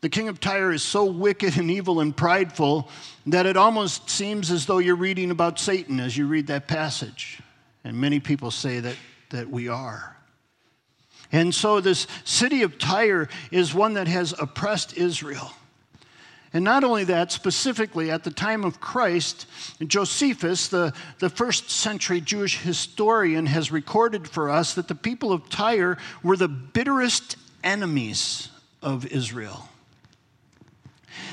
the 0.00 0.08
king 0.08 0.30
of 0.30 0.40
Tyre 0.40 0.72
is 0.72 0.82
so 0.82 1.04
wicked 1.04 1.58
and 1.58 1.70
evil 1.70 2.00
and 2.00 2.16
prideful 2.16 2.88
that 3.26 3.44
it 3.44 3.58
almost 3.58 4.08
seems 4.08 4.50
as 4.50 4.64
though 4.64 4.78
you're 4.78 4.96
reading 4.96 5.30
about 5.30 5.58
Satan 5.58 6.00
as 6.00 6.16
you 6.16 6.26
read 6.26 6.46
that 6.46 6.68
passage. 6.68 7.42
And 7.84 7.98
many 7.98 8.18
people 8.18 8.50
say 8.50 8.80
that, 8.80 8.96
that 9.28 9.50
we 9.50 9.68
are. 9.68 10.13
And 11.34 11.52
so 11.52 11.80
this 11.80 12.06
city 12.22 12.62
of 12.62 12.78
Tyre 12.78 13.28
is 13.50 13.74
one 13.74 13.94
that 13.94 14.06
has 14.06 14.32
oppressed 14.38 14.96
Israel. 14.96 15.50
And 16.52 16.62
not 16.62 16.84
only 16.84 17.02
that, 17.02 17.32
specifically 17.32 18.08
at 18.08 18.22
the 18.22 18.30
time 18.30 18.62
of 18.62 18.80
Christ, 18.80 19.46
Josephus, 19.84 20.68
the, 20.68 20.94
the 21.18 21.28
first 21.28 21.70
century 21.70 22.20
Jewish 22.20 22.58
historian, 22.58 23.46
has 23.46 23.72
recorded 23.72 24.28
for 24.28 24.48
us 24.48 24.74
that 24.74 24.86
the 24.86 24.94
people 24.94 25.32
of 25.32 25.50
Tyre 25.50 25.98
were 26.22 26.36
the 26.36 26.46
bitterest 26.46 27.36
enemies 27.64 28.48
of 28.80 29.04
Israel. 29.04 29.68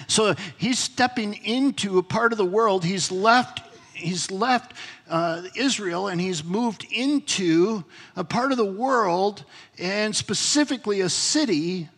So 0.07 0.33
he's 0.57 0.79
stepping 0.79 1.35
into 1.45 1.99
a 1.99 2.03
part 2.03 2.31
of 2.31 2.39
the 2.39 2.43
world. 2.45 2.83
He's 2.83 3.11
left, 3.11 3.61
he's 4.01 4.31
left 4.31 4.73
uh, 5.09 5.43
Israel 5.55 6.07
and 6.07 6.19
he's 6.19 6.43
moved 6.43 6.85
into 6.91 7.83
a 8.15 8.23
part 8.23 8.51
of 8.51 8.57
the 8.57 8.65
world, 8.65 9.45
and 9.77 10.15
specifically 10.15 11.01
a 11.01 11.09
city 11.09 11.89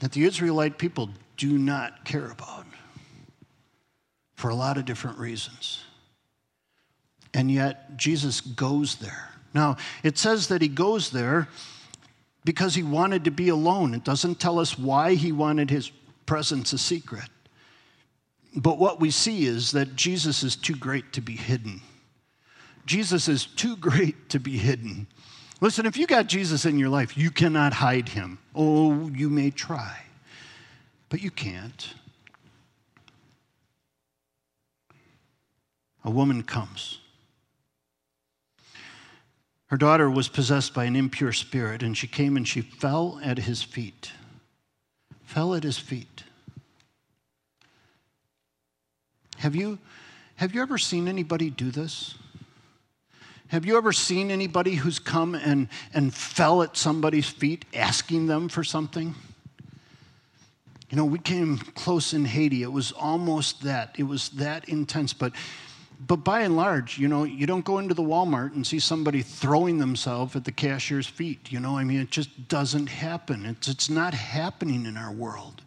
that 0.00 0.12
the 0.12 0.24
Israelite 0.24 0.78
people 0.78 1.10
do 1.36 1.58
not 1.58 2.04
care 2.04 2.30
about 2.30 2.66
for 4.36 4.50
a 4.50 4.54
lot 4.54 4.76
of 4.76 4.84
different 4.84 5.18
reasons. 5.18 5.84
And 7.32 7.50
yet, 7.50 7.96
Jesus 7.96 8.40
goes 8.40 8.96
there. 8.96 9.30
Now, 9.54 9.76
it 10.02 10.18
says 10.18 10.48
that 10.48 10.62
he 10.62 10.68
goes 10.68 11.10
there 11.10 11.48
because 12.44 12.74
he 12.74 12.82
wanted 12.82 13.24
to 13.24 13.30
be 13.30 13.48
alone. 13.48 13.94
It 13.94 14.04
doesn't 14.04 14.38
tell 14.38 14.58
us 14.58 14.78
why 14.78 15.14
he 15.14 15.32
wanted 15.32 15.70
his 15.70 15.90
presence 16.26 16.72
a 16.72 16.78
secret. 16.78 17.28
But 18.56 18.78
what 18.78 19.00
we 19.00 19.10
see 19.10 19.46
is 19.46 19.72
that 19.72 19.96
Jesus 19.96 20.42
is 20.42 20.54
too 20.54 20.76
great 20.76 21.12
to 21.14 21.20
be 21.20 21.36
hidden. 21.36 21.80
Jesus 22.86 23.28
is 23.28 23.46
too 23.46 23.76
great 23.76 24.28
to 24.28 24.38
be 24.38 24.56
hidden. 24.56 25.06
Listen, 25.60 25.86
if 25.86 25.96
you 25.96 26.06
got 26.06 26.26
Jesus 26.26 26.66
in 26.66 26.78
your 26.78 26.90
life, 26.90 27.16
you 27.16 27.30
cannot 27.30 27.72
hide 27.72 28.10
him. 28.10 28.38
Oh, 28.54 29.08
you 29.08 29.30
may 29.30 29.50
try, 29.50 30.02
but 31.08 31.22
you 31.22 31.30
can't. 31.30 31.94
A 36.04 36.10
woman 36.10 36.42
comes. 36.42 36.98
Her 39.68 39.78
daughter 39.78 40.10
was 40.10 40.28
possessed 40.28 40.74
by 40.74 40.84
an 40.84 40.94
impure 40.94 41.32
spirit, 41.32 41.82
and 41.82 41.96
she 41.96 42.06
came 42.06 42.36
and 42.36 42.46
she 42.46 42.60
fell 42.60 43.18
at 43.24 43.38
his 43.38 43.62
feet. 43.62 44.12
Fell 45.22 45.54
at 45.54 45.64
his 45.64 45.78
feet. 45.78 46.23
Have 49.44 49.54
you, 49.54 49.78
have 50.36 50.54
you 50.54 50.62
ever 50.62 50.78
seen 50.78 51.06
anybody 51.06 51.50
do 51.50 51.70
this? 51.70 52.14
Have 53.48 53.66
you 53.66 53.76
ever 53.76 53.92
seen 53.92 54.30
anybody 54.30 54.74
who's 54.74 54.98
come 54.98 55.34
and, 55.34 55.68
and 55.92 56.14
fell 56.14 56.62
at 56.62 56.78
somebody's 56.78 57.28
feet 57.28 57.66
asking 57.74 58.26
them 58.26 58.48
for 58.48 58.64
something? 58.64 59.14
You 60.88 60.96
know, 60.96 61.04
we 61.04 61.18
came 61.18 61.58
close 61.58 62.14
in 62.14 62.24
Haiti. 62.24 62.62
It 62.62 62.72
was 62.72 62.90
almost 62.92 63.62
that. 63.64 63.94
It 63.98 64.04
was 64.04 64.30
that 64.30 64.66
intense. 64.70 65.12
But, 65.12 65.34
but 66.06 66.24
by 66.24 66.40
and 66.40 66.56
large, 66.56 66.96
you 66.96 67.08
know, 67.08 67.24
you 67.24 67.46
don't 67.46 67.66
go 67.66 67.80
into 67.80 67.92
the 67.92 68.02
Walmart 68.02 68.54
and 68.54 68.66
see 68.66 68.78
somebody 68.78 69.20
throwing 69.20 69.76
themselves 69.76 70.34
at 70.36 70.46
the 70.46 70.52
cashier's 70.52 71.06
feet. 71.06 71.52
You 71.52 71.60
know, 71.60 71.76
I 71.76 71.84
mean, 71.84 72.00
it 72.00 72.10
just 72.10 72.48
doesn't 72.48 72.86
happen. 72.86 73.44
It's, 73.44 73.68
it's 73.68 73.90
not 73.90 74.14
happening 74.14 74.86
in 74.86 74.96
our 74.96 75.12
world 75.12 75.60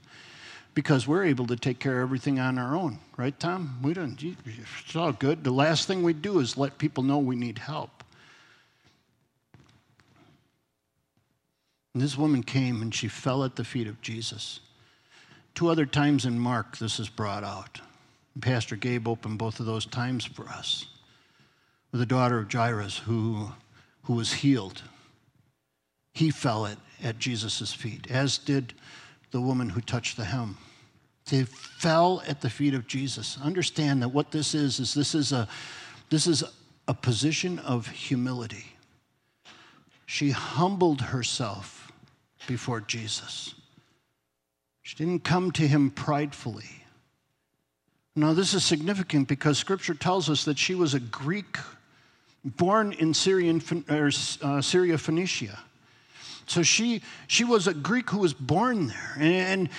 because 0.77 1.07
we're 1.07 1.25
able 1.25 1.47
to 1.47 1.55
take 1.55 1.79
care 1.79 1.97
of 1.97 2.03
everything 2.03 2.39
on 2.39 2.59
our 2.59 2.75
own, 2.75 2.99
right, 3.17 3.39
Tom? 3.39 3.79
We 3.81 3.95
don't, 3.95 4.21
it's 4.21 4.95
all 4.95 5.11
good. 5.11 5.43
The 5.43 5.49
last 5.49 5.87
thing 5.87 6.03
we 6.03 6.13
do 6.13 6.37
is 6.37 6.55
let 6.55 6.77
people 6.77 7.01
know 7.01 7.17
we 7.17 7.35
need 7.35 7.57
help. 7.57 8.03
And 11.95 12.03
this 12.03 12.15
woman 12.15 12.43
came 12.43 12.83
and 12.83 12.93
she 12.93 13.07
fell 13.07 13.43
at 13.43 13.55
the 13.55 13.63
feet 13.63 13.87
of 13.87 13.99
Jesus. 14.03 14.59
Two 15.55 15.69
other 15.69 15.87
times 15.87 16.25
in 16.25 16.37
Mark, 16.37 16.77
this 16.77 16.99
is 16.99 17.09
brought 17.09 17.43
out. 17.43 17.81
Pastor 18.39 18.75
Gabe 18.75 19.07
opened 19.07 19.39
both 19.39 19.59
of 19.59 19.65
those 19.65 19.87
times 19.87 20.25
for 20.25 20.47
us 20.47 20.85
with 21.91 22.01
the 22.01 22.05
daughter 22.05 22.37
of 22.37 22.53
Jairus 22.53 22.99
who, 22.99 23.49
who 24.03 24.13
was 24.13 24.31
healed. 24.31 24.83
He 26.13 26.29
fell 26.29 26.67
at, 26.67 26.77
at 27.01 27.17
Jesus' 27.17 27.73
feet, 27.73 28.11
as 28.11 28.37
did 28.37 28.75
the 29.31 29.41
woman 29.41 29.69
who 29.69 29.81
touched 29.81 30.17
the 30.17 30.25
hem. 30.25 30.55
They 31.29 31.43
fell 31.43 32.23
at 32.27 32.41
the 32.41 32.49
feet 32.49 32.73
of 32.73 32.87
Jesus. 32.87 33.37
Understand 33.43 34.01
that 34.01 34.09
what 34.09 34.31
this 34.31 34.55
is 34.55 34.79
is 34.79 34.93
this 34.93 35.13
is 35.13 35.31
a 35.31 35.47
this 36.09 36.27
is 36.27 36.43
a 36.87 36.93
position 36.93 37.59
of 37.59 37.87
humility. 37.87 38.65
She 40.05 40.31
humbled 40.31 41.01
herself 41.01 41.91
before 42.47 42.79
Jesus. 42.79 43.53
She 44.83 44.95
didn't 44.95 45.25
come 45.25 45.51
to 45.51 45.67
him 45.67 45.91
pridefully. 45.91 46.85
Now, 48.15 48.33
this 48.33 48.53
is 48.53 48.63
significant 48.63 49.27
because 49.27 49.57
scripture 49.57 49.93
tells 49.93 50.29
us 50.29 50.45
that 50.45 50.57
she 50.57 50.75
was 50.75 50.93
a 50.93 50.99
Greek 50.99 51.57
born 52.43 52.93
in 52.93 53.13
Syrian, 53.13 53.61
or, 53.89 54.09
uh, 54.41 54.61
Syria, 54.61 54.97
Phoenicia. 54.97 55.59
So 56.47 56.63
she, 56.63 57.01
she 57.27 57.43
was 57.43 57.67
a 57.67 57.73
Greek 57.73 58.09
who 58.09 58.19
was 58.19 58.33
born 58.33 58.87
there. 58.87 59.17
And, 59.19 59.69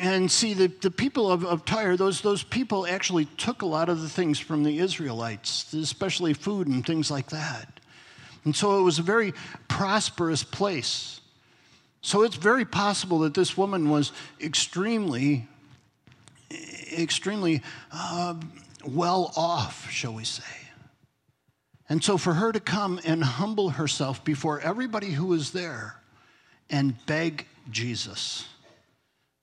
and 0.00 0.30
see, 0.30 0.54
the, 0.54 0.66
the 0.66 0.90
people 0.90 1.30
of, 1.30 1.44
of 1.44 1.64
Tyre, 1.64 1.96
those, 1.96 2.20
those 2.20 2.42
people 2.42 2.86
actually 2.86 3.26
took 3.36 3.62
a 3.62 3.66
lot 3.66 3.88
of 3.88 4.02
the 4.02 4.08
things 4.08 4.38
from 4.38 4.64
the 4.64 4.78
Israelites, 4.80 5.72
especially 5.72 6.34
food 6.34 6.66
and 6.66 6.84
things 6.84 7.10
like 7.10 7.30
that. 7.30 7.80
And 8.44 8.54
so 8.54 8.78
it 8.78 8.82
was 8.82 8.98
a 8.98 9.02
very 9.02 9.34
prosperous 9.68 10.42
place. 10.42 11.20
So 12.02 12.22
it's 12.22 12.36
very 12.36 12.64
possible 12.64 13.20
that 13.20 13.34
this 13.34 13.56
woman 13.56 13.88
was 13.88 14.12
extremely, 14.40 15.46
extremely 16.92 17.62
uh, 17.92 18.34
well 18.84 19.32
off, 19.36 19.90
shall 19.90 20.14
we 20.14 20.24
say. 20.24 20.44
And 21.88 22.02
so 22.02 22.18
for 22.18 22.34
her 22.34 22.50
to 22.50 22.60
come 22.60 23.00
and 23.04 23.22
humble 23.22 23.70
herself 23.70 24.24
before 24.24 24.60
everybody 24.60 25.12
who 25.12 25.26
was 25.26 25.52
there 25.52 26.00
and 26.70 26.94
beg 27.06 27.46
Jesus 27.70 28.46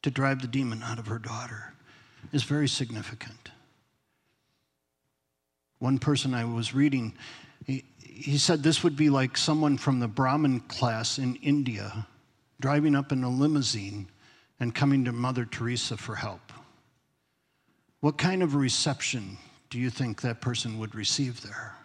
to 0.01 0.11
drive 0.11 0.41
the 0.41 0.47
demon 0.47 0.83
out 0.83 0.99
of 0.99 1.07
her 1.07 1.19
daughter 1.19 1.73
is 2.31 2.43
very 2.43 2.67
significant. 2.67 3.51
One 5.79 5.97
person 5.97 6.33
I 6.33 6.45
was 6.45 6.73
reading, 6.73 7.13
he, 7.65 7.83
he 7.99 8.37
said 8.37 8.63
this 8.63 8.83
would 8.83 8.95
be 8.95 9.09
like 9.09 9.37
someone 9.37 9.77
from 9.77 9.99
the 9.99 10.07
Brahmin 10.07 10.61
class 10.61 11.17
in 11.17 11.35
India 11.37 12.07
driving 12.59 12.95
up 12.95 13.11
in 13.11 13.23
a 13.23 13.29
limousine 13.29 14.07
and 14.59 14.73
coming 14.73 15.03
to 15.05 15.11
Mother 15.11 15.45
Teresa 15.45 15.97
for 15.97 16.15
help. 16.15 16.53
What 17.99 18.17
kind 18.17 18.43
of 18.43 18.55
reception 18.55 19.37
do 19.69 19.79
you 19.79 19.89
think 19.89 20.21
that 20.21 20.39
person 20.39 20.79
would 20.79 20.95
receive 20.95 21.41
there? 21.41 21.75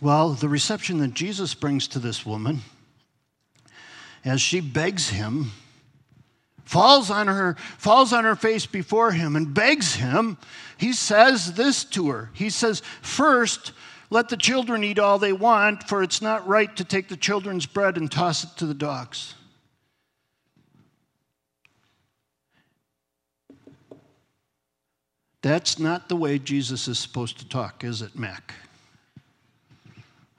Well, 0.00 0.30
the 0.30 0.48
reception 0.48 0.98
that 0.98 1.14
Jesus 1.14 1.54
brings 1.54 1.86
to 1.88 1.98
this 1.98 2.26
woman 2.26 2.62
as 4.24 4.40
she 4.40 4.60
begs 4.60 5.10
him 5.10 5.52
falls 6.64 7.10
on 7.10 7.26
her 7.26 7.54
falls 7.78 8.12
on 8.12 8.24
her 8.24 8.36
face 8.36 8.66
before 8.66 9.12
him 9.12 9.36
and 9.36 9.52
begs 9.52 9.94
him 9.96 10.38
he 10.76 10.92
says 10.92 11.54
this 11.54 11.84
to 11.84 12.10
her. 12.10 12.30
He 12.32 12.50
says 12.50 12.82
first 13.00 13.72
let 14.10 14.28
the 14.28 14.36
children 14.36 14.84
eat 14.84 14.98
all 14.98 15.18
they 15.18 15.32
want 15.32 15.88
for 15.88 16.02
it's 16.02 16.22
not 16.22 16.46
right 16.46 16.74
to 16.76 16.84
take 16.84 17.08
the 17.08 17.16
children's 17.16 17.66
bread 17.66 17.96
and 17.96 18.10
toss 18.10 18.44
it 18.44 18.50
to 18.58 18.66
the 18.66 18.74
dogs. 18.74 19.34
That's 25.42 25.78
not 25.78 26.08
the 26.08 26.16
way 26.16 26.38
jesus 26.38 26.88
is 26.88 26.98
supposed 26.98 27.38
to 27.38 27.48
talk 27.48 27.84
is 27.84 28.02
it 28.02 28.18
mac? 28.18 28.54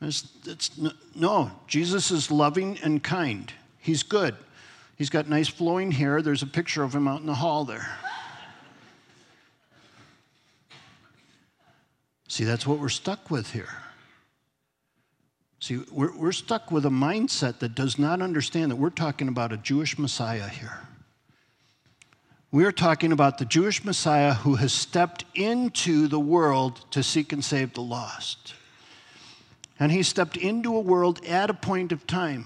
It's, 0.01 0.27
it's, 0.45 0.71
no 1.15 1.51
jesus 1.67 2.11
is 2.11 2.29
loving 2.29 2.77
and 2.83 3.01
kind 3.03 3.51
he's 3.85 4.03
good 4.03 4.35
He's 4.95 5.09
got 5.09 5.27
nice 5.27 5.49
flowing 5.49 5.91
hair. 5.91 6.21
There's 6.21 6.41
a 6.41 6.47
picture 6.47 6.83
of 6.83 6.95
him 6.95 7.07
out 7.07 7.19
in 7.19 7.25
the 7.25 7.35
hall 7.35 7.65
there. 7.65 7.97
See, 12.27 12.45
that's 12.45 12.65
what 12.65 12.79
we're 12.79 12.89
stuck 12.89 13.29
with 13.29 13.51
here. 13.51 13.69
See, 15.59 15.81
we're, 15.91 16.15
we're 16.15 16.31
stuck 16.31 16.71
with 16.71 16.85
a 16.85 16.89
mindset 16.89 17.59
that 17.59 17.75
does 17.75 17.97
not 17.99 18.21
understand 18.21 18.71
that 18.71 18.75
we're 18.75 18.89
talking 18.89 19.27
about 19.27 19.51
a 19.51 19.57
Jewish 19.57 19.97
Messiah 19.97 20.47
here. 20.47 20.79
We're 22.51 22.71
talking 22.71 23.11
about 23.11 23.37
the 23.37 23.45
Jewish 23.45 23.83
Messiah 23.83 24.33
who 24.33 24.55
has 24.55 24.71
stepped 24.71 25.25
into 25.33 26.07
the 26.07 26.19
world 26.19 26.85
to 26.91 27.03
seek 27.03 27.33
and 27.33 27.43
save 27.43 27.73
the 27.73 27.81
lost. 27.81 28.53
And 29.77 29.91
he 29.91 30.03
stepped 30.03 30.37
into 30.37 30.75
a 30.75 30.79
world 30.79 31.23
at 31.25 31.49
a 31.49 31.53
point 31.53 31.91
of 31.91 32.07
time 32.07 32.45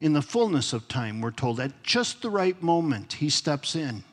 in 0.00 0.12
the 0.12 0.22
fullness 0.22 0.72
of 0.72 0.88
time, 0.88 1.20
we're 1.20 1.30
told, 1.30 1.60
at 1.60 1.82
just 1.82 2.22
the 2.22 2.30
right 2.30 2.60
moment, 2.62 3.14
he 3.14 3.30
steps 3.30 3.74
in 3.74 4.04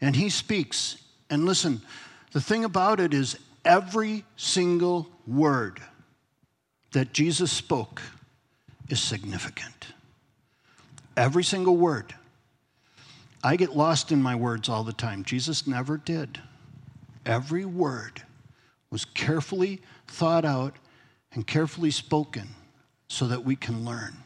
and 0.00 0.16
he 0.16 0.30
speaks. 0.30 0.96
And 1.28 1.44
listen, 1.44 1.82
the 2.32 2.40
thing 2.40 2.64
about 2.64 3.00
it 3.00 3.12
is, 3.14 3.36
every 3.64 4.24
single 4.36 5.08
word 5.26 5.80
that 6.92 7.12
Jesus 7.12 7.52
spoke 7.52 8.02
is 8.88 9.00
significant. 9.00 9.88
Every 11.16 11.44
single 11.44 11.76
word. 11.76 12.14
I 13.42 13.56
get 13.56 13.76
lost 13.76 14.12
in 14.12 14.22
my 14.22 14.34
words 14.34 14.68
all 14.68 14.84
the 14.84 14.92
time. 14.92 15.24
Jesus 15.24 15.66
never 15.66 15.96
did. 15.96 16.40
Every 17.24 17.64
word 17.64 18.22
was 18.90 19.04
carefully 19.04 19.80
thought 20.08 20.44
out 20.44 20.76
and 21.32 21.46
carefully 21.46 21.90
spoken 21.90 22.48
so 23.10 23.26
that 23.26 23.44
we 23.44 23.56
can 23.56 23.84
learn, 23.84 24.16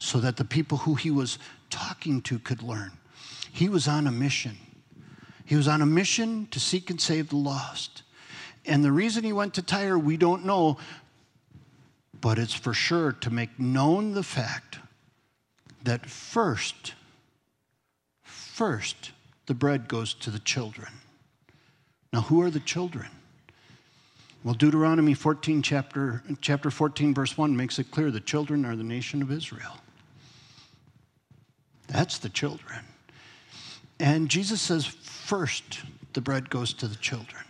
so 0.00 0.18
that 0.18 0.36
the 0.36 0.44
people 0.44 0.78
who 0.78 0.96
he 0.96 1.12
was 1.12 1.38
talking 1.70 2.20
to 2.20 2.40
could 2.40 2.60
learn. 2.60 2.90
He 3.52 3.68
was 3.68 3.86
on 3.86 4.08
a 4.08 4.10
mission. 4.10 4.56
He 5.44 5.54
was 5.54 5.68
on 5.68 5.80
a 5.80 5.86
mission 5.86 6.48
to 6.50 6.58
seek 6.58 6.90
and 6.90 7.00
save 7.00 7.28
the 7.28 7.36
lost. 7.36 8.02
And 8.66 8.84
the 8.84 8.90
reason 8.90 9.22
he 9.22 9.32
went 9.32 9.54
to 9.54 9.62
Tyre, 9.62 9.96
we 9.96 10.16
don't 10.16 10.44
know, 10.44 10.76
but 12.20 12.36
it's 12.36 12.52
for 12.52 12.74
sure 12.74 13.12
to 13.12 13.30
make 13.30 13.60
known 13.60 14.12
the 14.12 14.24
fact 14.24 14.80
that 15.84 16.04
first, 16.04 16.94
first, 18.24 19.12
the 19.46 19.54
bread 19.54 19.86
goes 19.86 20.14
to 20.14 20.30
the 20.30 20.40
children. 20.40 20.90
Now, 22.12 22.22
who 22.22 22.42
are 22.42 22.50
the 22.50 22.58
children? 22.58 23.06
Well, 24.42 24.54
Deuteronomy 24.54 25.12
14, 25.12 25.60
chapter, 25.60 26.22
chapter 26.40 26.70
14, 26.70 27.12
verse 27.12 27.36
1 27.36 27.54
makes 27.54 27.78
it 27.78 27.90
clear 27.90 28.10
the 28.10 28.20
children 28.20 28.64
are 28.64 28.74
the 28.74 28.82
nation 28.82 29.20
of 29.20 29.30
Israel. 29.30 29.76
That's 31.88 32.18
the 32.18 32.30
children. 32.30 32.80
And 33.98 34.30
Jesus 34.30 34.62
says, 34.62 34.86
first, 34.86 35.80
the 36.14 36.22
bread 36.22 36.48
goes 36.48 36.72
to 36.74 36.88
the 36.88 36.96
children. 36.96 37.44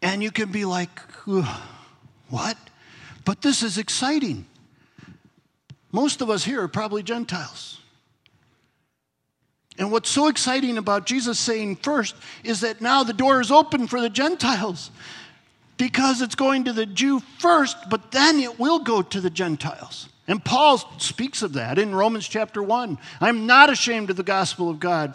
And 0.00 0.22
you 0.22 0.30
can 0.30 0.50
be 0.50 0.64
like, 0.64 0.98
what? 2.30 2.56
But 3.26 3.42
this 3.42 3.62
is 3.62 3.76
exciting. 3.76 4.46
Most 5.92 6.22
of 6.22 6.30
us 6.30 6.44
here 6.44 6.62
are 6.62 6.68
probably 6.68 7.02
Gentiles. 7.02 7.79
And 9.80 9.90
what's 9.90 10.10
so 10.10 10.28
exciting 10.28 10.76
about 10.76 11.06
Jesus 11.06 11.38
saying 11.38 11.76
first 11.76 12.14
is 12.44 12.60
that 12.60 12.82
now 12.82 13.02
the 13.02 13.14
door 13.14 13.40
is 13.40 13.50
open 13.50 13.88
for 13.88 13.98
the 13.98 14.10
Gentiles 14.10 14.90
because 15.78 16.20
it's 16.20 16.34
going 16.34 16.64
to 16.64 16.74
the 16.74 16.84
Jew 16.84 17.20
first, 17.38 17.88
but 17.88 18.12
then 18.12 18.38
it 18.40 18.60
will 18.60 18.80
go 18.80 19.00
to 19.00 19.20
the 19.22 19.30
Gentiles. 19.30 20.10
And 20.28 20.44
Paul 20.44 20.76
speaks 20.98 21.40
of 21.40 21.54
that 21.54 21.78
in 21.78 21.94
Romans 21.94 22.28
chapter 22.28 22.62
1. 22.62 22.98
I'm 23.22 23.46
not 23.46 23.70
ashamed 23.70 24.10
of 24.10 24.16
the 24.16 24.22
gospel 24.22 24.68
of 24.68 24.80
God, 24.80 25.14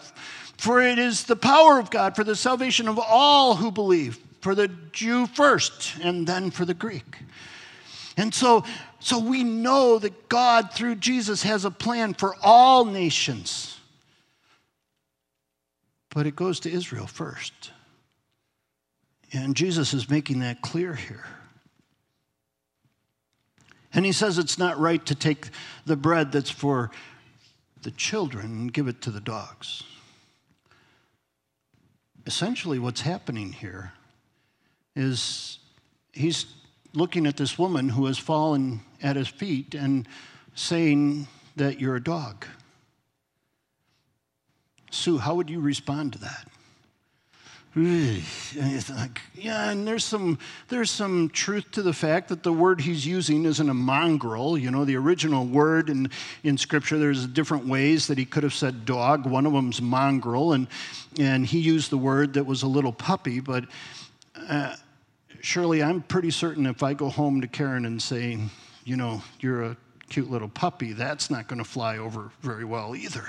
for 0.58 0.82
it 0.82 0.98
is 0.98 1.22
the 1.22 1.36
power 1.36 1.78
of 1.78 1.88
God 1.92 2.16
for 2.16 2.24
the 2.24 2.34
salvation 2.34 2.88
of 2.88 2.98
all 2.98 3.54
who 3.54 3.70
believe, 3.70 4.18
for 4.40 4.56
the 4.56 4.66
Jew 4.90 5.28
first, 5.28 5.96
and 6.02 6.26
then 6.26 6.50
for 6.50 6.64
the 6.64 6.74
Greek. 6.74 7.18
And 8.16 8.34
so, 8.34 8.64
so 8.98 9.20
we 9.20 9.44
know 9.44 10.00
that 10.00 10.28
God, 10.28 10.72
through 10.72 10.96
Jesus, 10.96 11.44
has 11.44 11.64
a 11.64 11.70
plan 11.70 12.14
for 12.14 12.34
all 12.42 12.84
nations 12.84 13.76
but 16.16 16.26
it 16.26 16.34
goes 16.34 16.60
to 16.60 16.72
Israel 16.72 17.06
first. 17.06 17.72
And 19.34 19.54
Jesus 19.54 19.92
is 19.92 20.08
making 20.08 20.38
that 20.38 20.62
clear 20.62 20.94
here. 20.94 21.26
And 23.92 24.06
he 24.06 24.12
says 24.12 24.38
it's 24.38 24.58
not 24.58 24.78
right 24.78 25.04
to 25.04 25.14
take 25.14 25.50
the 25.84 25.94
bread 25.94 26.32
that's 26.32 26.48
for 26.48 26.90
the 27.82 27.90
children 27.90 28.46
and 28.46 28.72
give 28.72 28.88
it 28.88 29.02
to 29.02 29.10
the 29.10 29.20
dogs. 29.20 29.82
Essentially, 32.24 32.78
what's 32.78 33.02
happening 33.02 33.52
here 33.52 33.92
is 34.94 35.58
he's 36.14 36.46
looking 36.94 37.26
at 37.26 37.36
this 37.36 37.58
woman 37.58 37.90
who 37.90 38.06
has 38.06 38.16
fallen 38.16 38.80
at 39.02 39.16
his 39.16 39.28
feet 39.28 39.74
and 39.74 40.08
saying 40.54 41.28
that 41.56 41.78
you're 41.78 41.96
a 41.96 42.02
dog. 42.02 42.46
Sue, 44.96 45.18
how 45.18 45.34
would 45.34 45.50
you 45.50 45.60
respond 45.60 46.14
to 46.14 46.18
that? 46.20 46.48
And 47.76 48.88
like, 48.88 49.20
yeah, 49.34 49.70
and 49.70 49.86
there's 49.86 50.04
some 50.04 50.38
there's 50.68 50.90
some 50.90 51.28
truth 51.28 51.70
to 51.72 51.82
the 51.82 51.92
fact 51.92 52.30
that 52.30 52.42
the 52.42 52.52
word 52.52 52.80
he's 52.80 53.04
using 53.04 53.44
isn't 53.44 53.68
a 53.68 53.74
mongrel. 53.74 54.56
You 54.56 54.70
know, 54.70 54.86
the 54.86 54.96
original 54.96 55.44
word 55.44 55.90
in, 55.90 56.10
in 56.42 56.56
Scripture, 56.56 56.96
there's 56.96 57.26
different 57.26 57.66
ways 57.66 58.06
that 58.06 58.16
he 58.16 58.24
could 58.24 58.44
have 58.44 58.54
said 58.54 58.86
dog. 58.86 59.26
One 59.26 59.44
of 59.44 59.52
them's 59.52 59.82
mongrel, 59.82 60.54
and 60.54 60.68
and 61.18 61.44
he 61.44 61.58
used 61.58 61.90
the 61.90 61.98
word 61.98 62.32
that 62.32 62.44
was 62.44 62.62
a 62.62 62.66
little 62.66 62.94
puppy. 62.94 63.40
But 63.40 63.66
uh, 64.48 64.74
surely, 65.42 65.82
I'm 65.82 66.00
pretty 66.00 66.30
certain 66.30 66.64
if 66.64 66.82
I 66.82 66.94
go 66.94 67.10
home 67.10 67.42
to 67.42 67.46
Karen 67.46 67.84
and 67.84 68.00
say, 68.00 68.38
you 68.86 68.96
know, 68.96 69.22
you're 69.40 69.64
a 69.64 69.76
cute 70.08 70.30
little 70.30 70.48
puppy, 70.48 70.94
that's 70.94 71.28
not 71.28 71.46
going 71.46 71.58
to 71.58 71.64
fly 71.64 71.98
over 71.98 72.30
very 72.40 72.64
well 72.64 72.96
either 72.96 73.26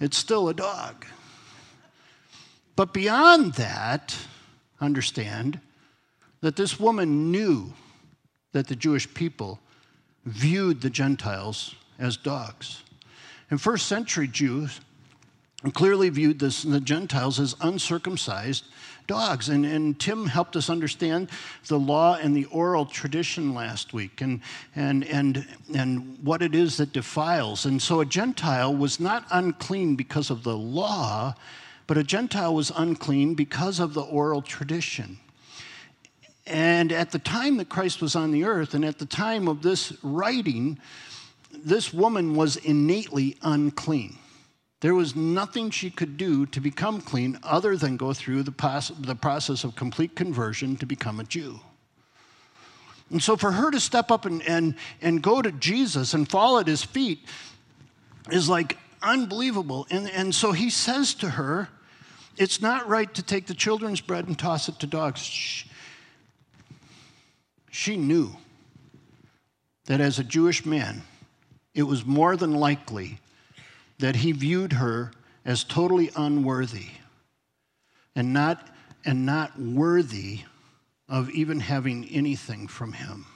it's 0.00 0.16
still 0.16 0.48
a 0.48 0.54
dog. 0.54 1.06
But 2.76 2.92
beyond 2.92 3.54
that, 3.54 4.16
understand 4.80 5.60
that 6.40 6.56
this 6.56 6.78
woman 6.78 7.32
knew 7.32 7.72
that 8.52 8.68
the 8.68 8.76
Jewish 8.76 9.12
people 9.12 9.58
viewed 10.24 10.80
the 10.80 10.90
Gentiles 10.90 11.74
as 11.98 12.16
dogs. 12.16 12.82
And 13.50 13.60
first 13.60 13.86
century 13.86 14.28
Jews 14.28 14.80
clearly 15.74 16.08
viewed 16.08 16.38
this, 16.38 16.62
the 16.62 16.80
Gentiles 16.80 17.40
as 17.40 17.56
uncircumcised 17.60 18.64
dogs. 19.08 19.48
And, 19.48 19.66
and 19.66 19.98
Tim 19.98 20.26
helped 20.26 20.54
us 20.54 20.70
understand 20.70 21.30
the 21.66 21.78
law 21.78 22.14
and 22.14 22.36
the 22.36 22.44
oral 22.46 22.86
tradition 22.86 23.54
last 23.54 23.92
week 23.92 24.20
and, 24.20 24.40
and, 24.76 25.04
and, 25.04 25.46
and 25.74 26.18
what 26.22 26.42
it 26.42 26.54
is 26.54 26.76
that 26.76 26.92
defiles. 26.92 27.64
And 27.64 27.82
so 27.82 28.00
a 28.00 28.06
Gentile 28.06 28.74
was 28.74 29.00
not 29.00 29.24
unclean 29.30 29.96
because 29.96 30.30
of 30.30 30.44
the 30.44 30.56
law, 30.56 31.34
but 31.88 31.98
a 31.98 32.04
Gentile 32.04 32.54
was 32.54 32.70
unclean 32.76 33.34
because 33.34 33.80
of 33.80 33.94
the 33.94 34.02
oral 34.02 34.42
tradition. 34.42 35.18
And 36.46 36.92
at 36.92 37.10
the 37.10 37.18
time 37.18 37.56
that 37.56 37.68
Christ 37.68 38.00
was 38.00 38.14
on 38.14 38.30
the 38.30 38.44
earth, 38.44 38.72
and 38.72 38.84
at 38.84 38.98
the 38.98 39.06
time 39.06 39.48
of 39.48 39.62
this 39.62 39.92
writing, 40.02 40.78
this 41.52 41.92
woman 41.92 42.34
was 42.34 42.56
innately 42.56 43.36
unclean. 43.42 44.16
There 44.80 44.94
was 44.94 45.16
nothing 45.16 45.70
she 45.70 45.90
could 45.90 46.16
do 46.16 46.46
to 46.46 46.60
become 46.60 47.00
clean 47.00 47.38
other 47.42 47.76
than 47.76 47.96
go 47.96 48.12
through 48.12 48.44
the, 48.44 48.52
pos- 48.52 48.92
the 48.96 49.16
process 49.16 49.64
of 49.64 49.74
complete 49.74 50.14
conversion 50.14 50.76
to 50.76 50.86
become 50.86 51.18
a 51.18 51.24
Jew. 51.24 51.60
And 53.10 53.22
so 53.22 53.36
for 53.36 53.52
her 53.52 53.70
to 53.70 53.80
step 53.80 54.10
up 54.10 54.24
and, 54.24 54.42
and, 54.42 54.74
and 55.00 55.22
go 55.22 55.42
to 55.42 55.50
Jesus 55.50 56.14
and 56.14 56.28
fall 56.28 56.58
at 56.58 56.66
his 56.66 56.84
feet 56.84 57.20
is 58.30 58.48
like 58.48 58.78
unbelievable. 59.02 59.86
And, 59.90 60.08
and 60.10 60.34
so 60.34 60.52
he 60.52 60.70
says 60.70 61.14
to 61.14 61.30
her, 61.30 61.68
It's 62.36 62.60
not 62.60 62.88
right 62.88 63.12
to 63.14 63.22
take 63.22 63.46
the 63.46 63.54
children's 63.54 64.00
bread 64.00 64.28
and 64.28 64.38
toss 64.38 64.68
it 64.68 64.78
to 64.80 64.86
dogs. 64.86 65.20
Shh. 65.20 65.64
She 67.70 67.96
knew 67.96 68.36
that 69.86 70.00
as 70.00 70.18
a 70.18 70.24
Jewish 70.24 70.66
man, 70.66 71.02
it 71.74 71.84
was 71.84 72.04
more 72.04 72.36
than 72.36 72.52
likely 72.52 73.18
that 73.98 74.16
he 74.16 74.32
viewed 74.32 74.74
her 74.74 75.12
as 75.44 75.64
totally 75.64 76.10
unworthy 76.16 76.88
and 78.14 78.32
not, 78.32 78.68
and 79.04 79.24
not 79.24 79.58
worthy 79.58 80.40
of 81.08 81.30
even 81.30 81.60
having 81.60 82.04
anything 82.08 82.68
from 82.68 82.92
him. 82.92 83.26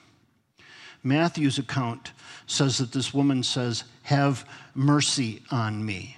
Matthew's 1.02 1.58
account 1.58 2.12
says 2.46 2.78
that 2.78 2.92
this 2.92 3.12
woman 3.12 3.42
says, 3.42 3.84
Have 4.02 4.48
mercy 4.74 5.42
on 5.50 5.84
me. 5.84 6.16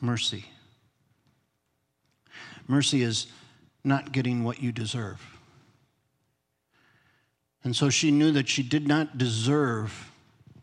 Mercy. 0.00 0.44
Mercy 2.68 3.02
is 3.02 3.28
not 3.84 4.12
getting 4.12 4.44
what 4.44 4.60
you 4.60 4.72
deserve. 4.72 5.22
And 7.64 7.74
so 7.74 7.88
she 7.90 8.10
knew 8.10 8.32
that 8.32 8.48
she 8.48 8.62
did 8.62 8.86
not 8.86 9.18
deserve 9.18 10.10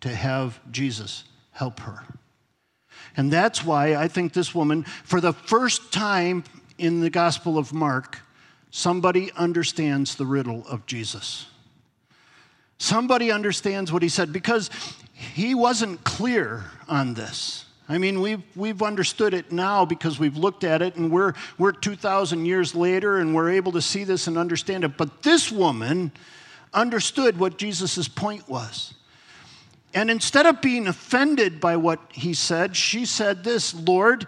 to 0.03 0.09
have 0.13 0.59
Jesus 0.69 1.23
help 1.51 1.79
her. 1.79 2.03
And 3.15 3.31
that's 3.31 3.63
why 3.63 3.95
I 3.95 4.09
think 4.09 4.33
this 4.33 4.53
woman, 4.53 4.83
for 4.83 5.21
the 5.21 5.31
first 5.31 5.93
time 5.93 6.43
in 6.77 6.99
the 6.99 7.09
Gospel 7.09 7.57
of 7.57 7.71
Mark, 7.71 8.19
somebody 8.69 9.31
understands 9.37 10.15
the 10.15 10.25
riddle 10.25 10.67
of 10.67 10.85
Jesus. 10.85 11.45
Somebody 12.77 13.31
understands 13.31 13.93
what 13.93 14.03
he 14.03 14.09
said 14.09 14.33
because 14.33 14.69
he 15.13 15.55
wasn't 15.55 16.03
clear 16.03 16.65
on 16.89 17.13
this. 17.13 17.63
I 17.87 17.97
mean, 17.97 18.19
we've, 18.19 18.43
we've 18.57 18.81
understood 18.81 19.33
it 19.33 19.53
now 19.53 19.85
because 19.85 20.19
we've 20.19 20.35
looked 20.35 20.65
at 20.65 20.81
it 20.81 20.97
and 20.97 21.09
we're, 21.09 21.31
we're 21.57 21.71
2,000 21.71 22.45
years 22.45 22.75
later 22.75 23.19
and 23.19 23.33
we're 23.33 23.51
able 23.51 23.71
to 23.71 23.81
see 23.81 24.03
this 24.03 24.27
and 24.27 24.37
understand 24.37 24.83
it. 24.83 24.97
But 24.97 25.23
this 25.23 25.49
woman 25.49 26.11
understood 26.73 27.39
what 27.39 27.57
Jesus' 27.57 28.09
point 28.09 28.49
was. 28.49 28.95
And 29.93 30.10
instead 30.10 30.45
of 30.45 30.62
being 30.62 30.88
offended 30.88 31.60
by 31.60 31.77
what 31.77 31.99
he 32.12 32.34
said, 32.34 32.75
she 32.75 33.06
said 33.06 33.43
this 33.43 33.73
Lord, 33.73 34.27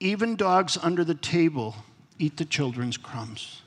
even 0.00 0.36
dogs 0.36 0.76
under 0.80 1.04
the 1.04 1.14
table 1.14 1.76
eat 2.18 2.36
the 2.36 2.44
children's 2.44 2.96
crumbs. 2.96 3.62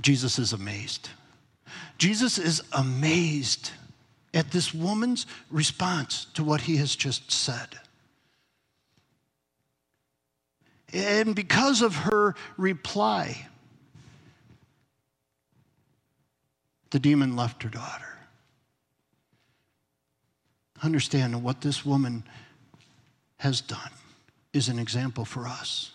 Jesus 0.00 0.38
is 0.38 0.52
amazed. 0.52 1.08
Jesus 1.98 2.36
is 2.36 2.62
amazed 2.72 3.70
at 4.34 4.50
this 4.50 4.74
woman's 4.74 5.26
response 5.50 6.26
to 6.34 6.44
what 6.44 6.62
he 6.62 6.76
has 6.76 6.94
just 6.94 7.32
said. 7.32 7.78
And 10.92 11.34
because 11.34 11.80
of 11.80 11.96
her 11.96 12.34
reply, 12.58 13.48
the 16.90 16.98
demon 16.98 17.34
left 17.34 17.62
her 17.62 17.70
daughter. 17.70 18.15
Understand 20.86 21.42
what 21.42 21.62
this 21.62 21.84
woman 21.84 22.22
has 23.38 23.60
done 23.60 23.90
is 24.52 24.68
an 24.68 24.78
example 24.78 25.24
for 25.24 25.48
us. 25.48 25.90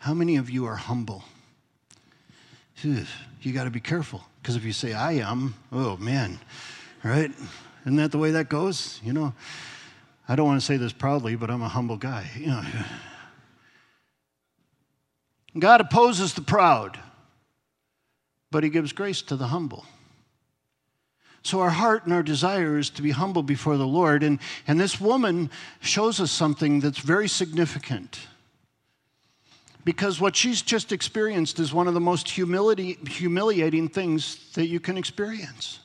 How 0.00 0.12
many 0.12 0.36
of 0.36 0.50
you 0.50 0.66
are 0.66 0.76
humble? 0.76 1.24
You 2.82 3.52
got 3.54 3.64
to 3.64 3.70
be 3.70 3.80
careful 3.80 4.22
because 4.42 4.54
if 4.54 4.64
you 4.64 4.74
say, 4.74 4.92
I 4.92 5.12
am, 5.12 5.54
oh 5.72 5.96
man, 5.96 6.40
right? 7.02 7.30
Isn't 7.86 7.96
that 7.96 8.12
the 8.12 8.18
way 8.18 8.32
that 8.32 8.50
goes? 8.50 9.00
You 9.02 9.14
know, 9.14 9.32
I 10.28 10.36
don't 10.36 10.46
want 10.46 10.60
to 10.60 10.66
say 10.66 10.76
this 10.76 10.92
proudly, 10.92 11.36
but 11.36 11.50
I'm 11.50 11.62
a 11.62 11.68
humble 11.68 11.96
guy. 11.96 12.30
You 12.36 12.48
know. 12.48 12.62
God 15.58 15.80
opposes 15.80 16.34
the 16.34 16.42
proud, 16.42 16.98
but 18.56 18.64
He 18.64 18.70
gives 18.70 18.94
grace 18.94 19.20
to 19.20 19.36
the 19.36 19.48
humble. 19.48 19.84
So, 21.42 21.60
our 21.60 21.68
heart 21.68 22.06
and 22.06 22.14
our 22.14 22.22
desire 22.22 22.78
is 22.78 22.88
to 22.88 23.02
be 23.02 23.10
humble 23.10 23.42
before 23.42 23.76
the 23.76 23.86
Lord. 23.86 24.22
And, 24.22 24.38
and 24.66 24.80
this 24.80 24.98
woman 24.98 25.50
shows 25.82 26.20
us 26.20 26.32
something 26.32 26.80
that's 26.80 27.00
very 27.00 27.28
significant 27.28 28.18
because 29.84 30.22
what 30.22 30.34
she's 30.34 30.62
just 30.62 30.90
experienced 30.90 31.60
is 31.60 31.74
one 31.74 31.86
of 31.86 31.92
the 31.92 32.00
most 32.00 32.30
humility, 32.30 32.96
humiliating 33.06 33.90
things 33.90 34.50
that 34.54 34.68
you 34.68 34.80
can 34.80 34.96
experience. 34.96 35.80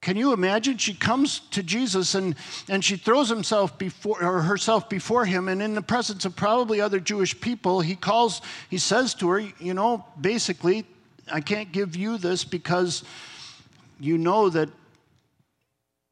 Can 0.00 0.16
you 0.16 0.32
imagine? 0.32 0.78
She 0.78 0.94
comes 0.94 1.40
to 1.50 1.62
Jesus 1.62 2.14
and, 2.14 2.34
and 2.70 2.82
she 2.82 2.96
throws 2.96 3.28
himself 3.28 3.76
before 3.76 4.24
or 4.24 4.40
herself 4.40 4.88
before 4.88 5.26
him, 5.26 5.48
and 5.48 5.60
in 5.60 5.74
the 5.74 5.82
presence 5.82 6.24
of 6.24 6.34
probably 6.34 6.80
other 6.80 6.98
Jewish 6.98 7.38
people, 7.38 7.82
he 7.82 7.94
calls, 7.94 8.40
he 8.70 8.78
says 8.78 9.12
to 9.16 9.28
her, 9.28 9.40
you 9.60 9.74
know, 9.74 10.06
basically, 10.18 10.86
I 11.32 11.40
can't 11.40 11.72
give 11.72 11.96
you 11.96 12.18
this 12.18 12.44
because 12.44 13.02
you 13.98 14.18
know 14.18 14.50
that 14.50 14.68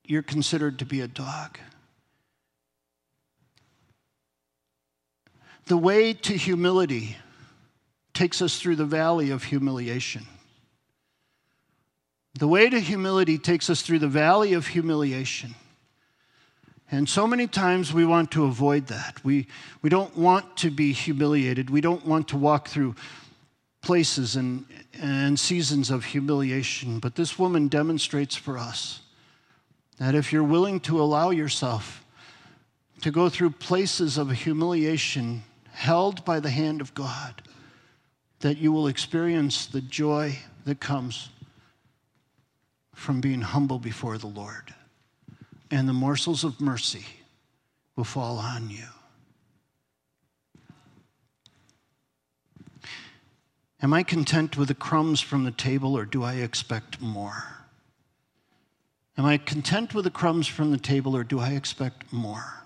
you're 0.05 0.23
considered 0.23 0.79
to 0.79 0.87
be 0.87 1.03
a 1.03 1.09
dog. 1.09 1.59
The 5.67 5.77
way 5.77 6.15
to 6.15 6.33
humility 6.33 7.17
takes 8.15 8.43
us 8.43 8.59
through 8.59 8.77
the 8.77 8.85
valley 8.85 9.31
of 9.31 9.45
humiliation. 9.45 10.27
The 12.39 12.49
way 12.49 12.71
to 12.71 12.81
humility 12.81 13.39
takes 13.39 13.71
us 13.71 13.83
through 13.83 14.01
the 14.01 14.09
valley 14.09 14.53
of 14.55 14.69
humiliation. 14.69 15.55
And 16.91 17.09
so 17.09 17.27
many 17.27 17.47
times 17.47 17.93
we 17.93 18.05
want 18.05 18.33
to 18.33 18.45
avoid 18.47 18.89
that. 18.89 19.25
We, 19.25 19.47
we 19.81 19.91
don't 19.91 20.17
want 20.17 20.57
to 20.59 20.71
be 20.71 20.93
humiliated. 20.93 21.71
We 21.71 21.81
don't 21.81 22.05
want 22.05 22.29
to 22.29 22.37
walk 22.37 22.67
through 22.67 22.97
places 23.83 24.37
and, 24.37 24.65
and 25.01 25.39
seasons 25.39 25.91
of 25.91 26.05
humiliation. 26.05 26.99
But 26.99 27.15
this 27.15 27.39
woman 27.39 27.69
demonstrates 27.69 28.37
for 28.37 28.59
us 28.59 29.01
that 29.99 30.15
if 30.15 30.33
you're 30.33 30.45
willing 30.45 30.81
to 30.81 31.01
allow 31.01 31.31
yourself 31.31 32.05
to 33.03 33.11
go 33.11 33.29
through 33.29 33.51
places 33.51 34.19
of 34.19 34.31
humiliation 34.31 35.43
held 35.73 36.25
by 36.25 36.41
the 36.41 36.51
hand 36.51 36.81
of 36.81 36.95
God, 36.95 37.43
that 38.41 38.59
you 38.59 38.73
will 38.73 38.87
experience 38.87 39.67
the 39.67 39.81
joy 39.81 40.39
that 40.65 40.81
comes 40.81 41.31
from 42.95 43.21
being 43.21 43.41
humble 43.41 43.79
before 43.79 44.19
the 44.19 44.27
Lord. 44.27 44.75
And 45.71 45.89
the 45.89 45.95
morsels 45.95 46.45
of 46.45 46.61
mercy 46.61 47.07
will 47.97 48.05
fall 48.05 48.39
on 48.39 48.69
you. 48.69 48.85
Am 53.83 53.95
I 53.95 54.03
content 54.03 54.57
with 54.57 54.69
the 54.69 54.75
crumbs 54.75 55.21
from 55.21 55.45
the 55.45 55.51
table 55.51 55.97
or 55.97 56.05
do 56.05 56.23
I 56.23 56.35
expect 56.35 57.01
more? 57.01 57.45
Am 59.17 59.25
I 59.25 59.39
content 59.39 59.95
with 59.95 60.05
the 60.05 60.11
crumbs 60.11 60.47
from 60.47 60.71
the 60.71 60.79
table 60.79 61.17
or 61.17 61.25
do 61.25 61.41
I 61.41 61.51
expect 61.51 62.13
more? 62.13 62.61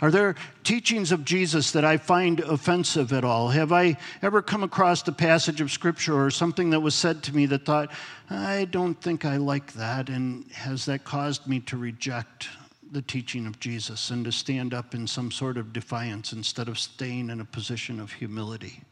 Are 0.00 0.10
there 0.10 0.36
teachings 0.62 1.10
of 1.10 1.24
Jesus 1.24 1.72
that 1.72 1.84
I 1.84 1.96
find 1.96 2.40
offensive 2.40 3.12
at 3.12 3.24
all? 3.24 3.48
Have 3.48 3.72
I 3.72 3.96
ever 4.22 4.42
come 4.42 4.62
across 4.62 5.06
a 5.08 5.12
passage 5.12 5.60
of 5.60 5.72
scripture 5.72 6.14
or 6.14 6.30
something 6.30 6.70
that 6.70 6.80
was 6.80 6.94
said 6.94 7.22
to 7.24 7.34
me 7.34 7.46
that 7.46 7.64
thought, 7.64 7.90
I 8.30 8.66
don't 8.66 9.00
think 9.00 9.24
I 9.24 9.38
like 9.38 9.72
that? 9.72 10.08
And 10.08 10.48
has 10.52 10.84
that 10.84 11.04
caused 11.04 11.48
me 11.48 11.60
to 11.60 11.76
reject 11.76 12.48
the 12.92 13.02
teaching 13.02 13.46
of 13.46 13.58
Jesus 13.58 14.10
and 14.10 14.24
to 14.24 14.32
stand 14.32 14.72
up 14.72 14.94
in 14.94 15.06
some 15.06 15.32
sort 15.32 15.56
of 15.56 15.72
defiance 15.72 16.32
instead 16.32 16.68
of 16.68 16.78
staying 16.78 17.28
in 17.28 17.40
a 17.40 17.44
position 17.44 17.98
of 17.98 18.12
humility? 18.12 18.82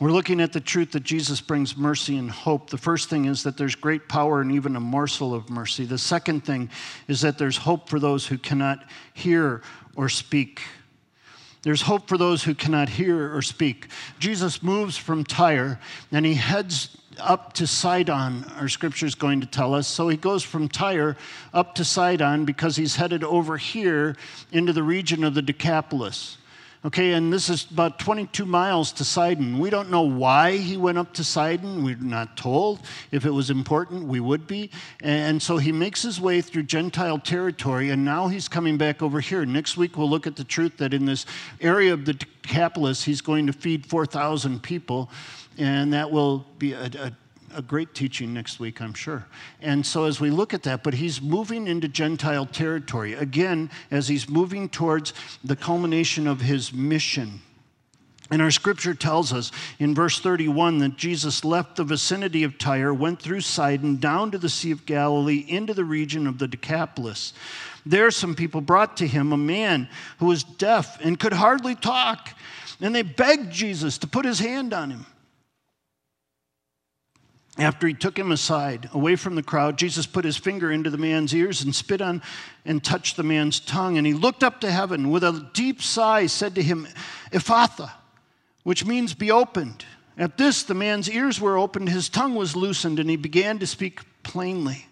We're 0.00 0.12
looking 0.12 0.40
at 0.40 0.52
the 0.52 0.60
truth 0.60 0.92
that 0.92 1.02
Jesus 1.02 1.40
brings 1.40 1.76
mercy 1.76 2.18
and 2.18 2.30
hope. 2.30 2.70
The 2.70 2.78
first 2.78 3.10
thing 3.10 3.24
is 3.24 3.42
that 3.42 3.56
there's 3.56 3.74
great 3.74 4.08
power 4.08 4.40
and 4.40 4.52
even 4.52 4.76
a 4.76 4.80
morsel 4.80 5.34
of 5.34 5.50
mercy. 5.50 5.84
The 5.84 5.98
second 5.98 6.44
thing 6.44 6.70
is 7.08 7.20
that 7.22 7.36
there's 7.36 7.56
hope 7.56 7.88
for 7.88 7.98
those 7.98 8.24
who 8.24 8.38
cannot 8.38 8.84
hear 9.12 9.60
or 9.96 10.08
speak. 10.08 10.62
There's 11.62 11.82
hope 11.82 12.08
for 12.08 12.16
those 12.16 12.44
who 12.44 12.54
cannot 12.54 12.88
hear 12.88 13.34
or 13.34 13.42
speak. 13.42 13.88
Jesus 14.20 14.62
moves 14.62 14.96
from 14.96 15.24
Tyre 15.24 15.80
and 16.12 16.24
he 16.24 16.34
heads 16.34 16.96
up 17.18 17.52
to 17.54 17.66
Sidon, 17.66 18.44
our 18.56 18.68
scripture 18.68 19.06
is 19.06 19.16
going 19.16 19.40
to 19.40 19.46
tell 19.46 19.74
us. 19.74 19.88
So 19.88 20.08
he 20.08 20.16
goes 20.16 20.44
from 20.44 20.68
Tyre 20.68 21.16
up 21.52 21.74
to 21.74 21.84
Sidon 21.84 22.44
because 22.44 22.76
he's 22.76 22.96
headed 22.96 23.24
over 23.24 23.56
here 23.56 24.16
into 24.52 24.72
the 24.72 24.84
region 24.84 25.24
of 25.24 25.34
the 25.34 25.42
Decapolis. 25.42 26.37
Okay, 26.84 27.14
and 27.14 27.32
this 27.32 27.50
is 27.50 27.68
about 27.72 27.98
22 27.98 28.46
miles 28.46 28.92
to 28.92 29.04
Sidon. 29.04 29.58
We 29.58 29.68
don't 29.68 29.90
know 29.90 30.02
why 30.02 30.58
he 30.58 30.76
went 30.76 30.96
up 30.96 31.12
to 31.14 31.24
Sidon. 31.24 31.82
We're 31.82 31.96
not 31.96 32.36
told. 32.36 32.78
If 33.10 33.24
it 33.24 33.32
was 33.32 33.50
important, 33.50 34.04
we 34.04 34.20
would 34.20 34.46
be. 34.46 34.70
And 35.02 35.42
so 35.42 35.56
he 35.56 35.72
makes 35.72 36.02
his 36.02 36.20
way 36.20 36.40
through 36.40 36.62
Gentile 36.64 37.18
territory, 37.18 37.90
and 37.90 38.04
now 38.04 38.28
he's 38.28 38.46
coming 38.46 38.78
back 38.78 39.02
over 39.02 39.18
here. 39.18 39.44
Next 39.44 39.76
week, 39.76 39.98
we'll 39.98 40.08
look 40.08 40.28
at 40.28 40.36
the 40.36 40.44
truth 40.44 40.76
that 40.76 40.94
in 40.94 41.04
this 41.04 41.26
area 41.60 41.92
of 41.92 42.04
the 42.04 42.14
Decapolis, 42.14 43.02
he's 43.02 43.22
going 43.22 43.48
to 43.48 43.52
feed 43.52 43.84
4,000 43.84 44.62
people, 44.62 45.10
and 45.58 45.92
that 45.92 46.12
will 46.12 46.46
be 46.58 46.74
a, 46.74 46.84
a 46.84 47.12
a 47.54 47.62
great 47.62 47.94
teaching 47.94 48.32
next 48.32 48.60
week, 48.60 48.80
I'm 48.80 48.94
sure. 48.94 49.26
And 49.60 49.84
so 49.84 50.04
as 50.04 50.20
we 50.20 50.30
look 50.30 50.54
at 50.54 50.62
that, 50.64 50.82
but 50.82 50.94
he's 50.94 51.20
moving 51.20 51.66
into 51.66 51.88
Gentile 51.88 52.46
territory. 52.46 53.14
Again, 53.14 53.70
as 53.90 54.08
he's 54.08 54.28
moving 54.28 54.68
towards 54.68 55.12
the 55.44 55.56
culmination 55.56 56.26
of 56.26 56.40
his 56.40 56.72
mission. 56.72 57.40
And 58.30 58.42
our 58.42 58.50
scripture 58.50 58.94
tells 58.94 59.32
us 59.32 59.50
in 59.78 59.94
verse 59.94 60.20
31 60.20 60.78
that 60.78 60.96
Jesus 60.96 61.44
left 61.44 61.76
the 61.76 61.84
vicinity 61.84 62.44
of 62.44 62.58
Tyre, 62.58 62.92
went 62.92 63.22
through 63.22 63.40
Sidon, 63.40 63.96
down 63.96 64.30
to 64.32 64.38
the 64.38 64.50
Sea 64.50 64.70
of 64.70 64.84
Galilee, 64.84 65.46
into 65.48 65.72
the 65.72 65.84
region 65.84 66.26
of 66.26 66.38
the 66.38 66.48
Decapolis. 66.48 67.32
There, 67.86 68.10
some 68.10 68.34
people 68.34 68.60
brought 68.60 68.98
to 68.98 69.06
him 69.06 69.32
a 69.32 69.38
man 69.38 69.88
who 70.18 70.26
was 70.26 70.44
deaf 70.44 71.02
and 71.02 71.18
could 71.18 71.32
hardly 71.32 71.74
talk. 71.74 72.34
And 72.80 72.94
they 72.94 73.02
begged 73.02 73.50
Jesus 73.50 73.96
to 73.98 74.06
put 74.06 74.26
his 74.26 74.38
hand 74.38 74.74
on 74.74 74.90
him. 74.90 75.06
After 77.58 77.88
he 77.88 77.94
took 77.94 78.16
him 78.16 78.30
aside, 78.30 78.88
away 78.92 79.16
from 79.16 79.34
the 79.34 79.42
crowd, 79.42 79.78
Jesus 79.78 80.06
put 80.06 80.24
his 80.24 80.36
finger 80.36 80.70
into 80.70 80.90
the 80.90 80.96
man's 80.96 81.34
ears 81.34 81.60
and 81.60 81.74
spit 81.74 82.00
on 82.00 82.22
and 82.64 82.82
touched 82.82 83.16
the 83.16 83.24
man's 83.24 83.58
tongue. 83.58 83.98
And 83.98 84.06
he 84.06 84.14
looked 84.14 84.44
up 84.44 84.60
to 84.60 84.70
heaven 84.70 85.10
with 85.10 85.24
a 85.24 85.50
deep 85.54 85.82
sigh, 85.82 86.26
said 86.26 86.54
to 86.54 86.62
him, 86.62 86.86
Ephphatha, 87.32 87.90
which 88.62 88.86
means 88.86 89.12
be 89.12 89.32
opened. 89.32 89.84
At 90.16 90.38
this, 90.38 90.62
the 90.62 90.74
man's 90.74 91.10
ears 91.10 91.40
were 91.40 91.58
opened, 91.58 91.88
his 91.88 92.08
tongue 92.08 92.36
was 92.36 92.54
loosened, 92.54 93.00
and 93.00 93.10
he 93.10 93.16
began 93.16 93.58
to 93.58 93.66
speak 93.66 94.00
plainly. 94.22 94.86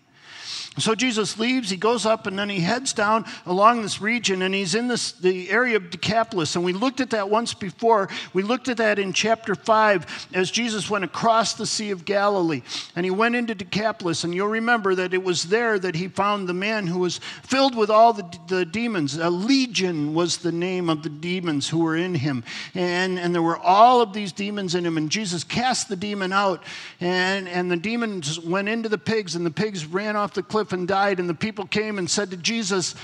So 0.79 0.95
Jesus 0.95 1.39
leaves, 1.39 1.71
he 1.71 1.79
goes 1.79 2.05
up, 2.05 2.27
and 2.27 2.39
then 2.39 2.51
he 2.51 2.61
heads 2.61 2.93
down 2.93 3.25
along 3.47 3.81
this 3.81 4.01
region, 4.03 4.43
and 4.43 4.55
he's 4.55 4.75
in 4.75 4.89
this, 4.89 5.13
the 5.13 5.51
area 5.51 5.77
of 5.77 5.89
Decapolis. 5.89 6.55
And 6.55 6.65
we 6.65 6.75
looked 6.75 7.01
at 7.01 7.11
that 7.11 7.31
once 7.31 7.55
before. 7.55 8.11
We 8.35 8.43
looked 8.43 8.69
at 8.69 8.77
that 8.77 8.99
in 8.99 9.15
chapter 9.15 9.55
5 9.55 10.29
as 10.35 10.51
Jesus 10.51 10.91
went 10.91 11.05
across 11.05 11.55
the 11.55 11.65
Sea 11.65 11.93
of 11.93 12.05
Galilee. 12.05 12.61
And 12.95 13.07
he 13.07 13.11
went 13.11 13.37
into 13.37 13.55
Decapolis, 13.55 14.23
and 14.23 14.35
you'll 14.35 14.49
remember 14.49 14.95
that 14.97 15.15
it 15.15 15.25
was 15.25 15.45
there 15.45 15.79
that 15.79 15.95
he 15.95 16.09
found 16.09 16.47
the 16.47 16.55
man 16.55 16.87
who 16.87 16.99
was 16.99 17.21
filled 17.43 17.75
with 17.75 17.89
all 17.89 18.13
the, 18.13 18.39
the 18.49 18.67
demons. 18.67 19.17
A 19.17 19.31
legion 19.31 20.13
was 20.13 20.39
the 20.39 20.53
name 20.53 20.91
of 20.91 21.03
the 21.03 21.09
demons 21.09 21.71
who 21.71 21.79
were 21.79 21.97
in 21.97 22.15
him. 22.15 22.45
And, 22.75 23.19
and 23.19 23.35
there 23.35 23.43
were 23.43 23.59
all 23.59 24.03
of 24.03 24.13
these 24.13 24.33
demons 24.33 24.75
in 24.75 24.85
him, 24.85 24.99
and 24.99 25.11
Jesus 25.11 25.43
cast 25.43 25.89
the 25.89 25.97
demon 25.97 26.35
out, 26.35 26.63
and, 27.01 27.49
and 27.49 27.71
the 27.71 27.77
demons 27.77 28.39
went 28.39 28.69
into 28.69 28.91
the 28.91 28.99
pigs, 28.99 29.37
and 29.37 29.47
the 29.47 29.51
pigs 29.51 29.87
ran 29.87 30.17
off 30.17 30.35
the 30.35 30.43
cliff 30.43 30.66
and 30.73 30.87
died, 30.87 31.21
and 31.21 31.29
the 31.29 31.35
people 31.35 31.67
came 31.67 31.99
and 31.99 32.09
said 32.09 32.31
to 32.31 32.37
Jesus, 32.37 32.95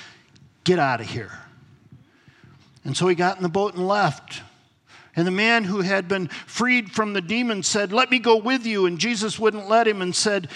Get 0.65 0.79
out 0.79 1.01
of 1.01 1.09
here. 1.09 1.33
And 2.85 2.97
so 2.97 3.09
he 3.09 3.15
got 3.15 3.37
in 3.37 3.43
the 3.43 3.49
boat 3.49 3.75
and 3.75 3.87
left. 3.87 4.43
And 5.15 5.27
the 5.27 5.33
man 5.33 5.65
who 5.65 5.83
had 5.83 6.09
been 6.09 6.29
freed 6.29 6.91
from 6.93 7.13
the 7.13 7.21
demon 7.21 7.63
said, 7.63 7.93
Let 7.93 8.11
me 8.11 8.19
go 8.19 8.37
with 8.37 8.67
you. 8.67 8.87
And 8.87 8.99
Jesus 8.99 9.39
wouldn't 9.39 9.69
let 9.69 9.87
him 9.87 10.03
and 10.03 10.15
said, 10.15 10.49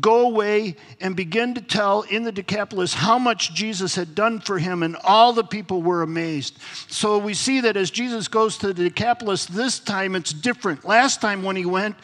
Go 0.00 0.20
away 0.28 0.76
and 1.00 1.16
begin 1.16 1.54
to 1.54 1.60
tell 1.60 2.02
in 2.02 2.22
the 2.22 2.30
Decapolis 2.30 2.94
how 2.94 3.18
much 3.18 3.52
Jesus 3.54 3.96
had 3.96 4.14
done 4.14 4.38
for 4.38 4.60
him, 4.60 4.84
and 4.84 4.96
all 5.02 5.32
the 5.32 5.42
people 5.42 5.82
were 5.82 6.02
amazed. 6.02 6.58
So 6.86 7.18
we 7.18 7.34
see 7.34 7.62
that 7.62 7.76
as 7.76 7.90
Jesus 7.90 8.28
goes 8.28 8.56
to 8.58 8.68
the 8.68 8.84
Decapolis, 8.84 9.46
this 9.46 9.80
time 9.80 10.14
it's 10.14 10.32
different. 10.32 10.84
Last 10.84 11.20
time 11.20 11.42
when 11.42 11.56
he 11.56 11.66
went, 11.66 11.96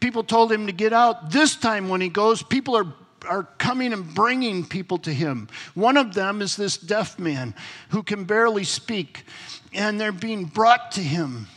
people 0.00 0.24
told 0.24 0.50
him 0.50 0.66
to 0.66 0.72
get 0.72 0.94
out. 0.94 1.30
This 1.32 1.54
time 1.54 1.90
when 1.90 2.00
he 2.00 2.08
goes, 2.08 2.42
people 2.42 2.78
are 2.78 2.86
are 3.26 3.44
coming 3.58 3.92
and 3.92 4.14
bringing 4.14 4.64
people 4.64 4.98
to 4.98 5.12
him. 5.12 5.48
One 5.74 5.96
of 5.96 6.14
them 6.14 6.42
is 6.42 6.56
this 6.56 6.76
deaf 6.76 7.18
man 7.18 7.54
who 7.90 8.02
can 8.02 8.24
barely 8.24 8.64
speak, 8.64 9.24
and 9.72 10.00
they're 10.00 10.12
being 10.12 10.44
brought 10.44 10.92
to 10.92 11.00
him. 11.00 11.48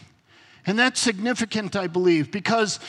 And 0.66 0.78
that's 0.78 1.00
significant, 1.00 1.76
I 1.76 1.88
believe, 1.88 2.32
because 2.32 2.80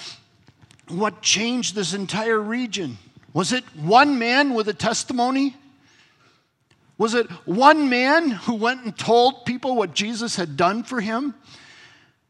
what 0.88 1.22
changed 1.22 1.74
this 1.74 1.94
entire 1.94 2.40
region? 2.40 2.98
Was 3.32 3.52
it 3.52 3.64
one 3.76 4.18
man 4.18 4.54
with 4.54 4.68
a 4.68 4.74
testimony? 4.74 5.54
Was 6.96 7.14
it 7.14 7.30
one 7.46 7.88
man 7.88 8.30
who 8.30 8.54
went 8.54 8.84
and 8.84 8.98
told 8.98 9.44
people 9.44 9.76
what 9.76 9.94
Jesus 9.94 10.34
had 10.34 10.56
done 10.56 10.82
for 10.82 11.00
him? 11.00 11.34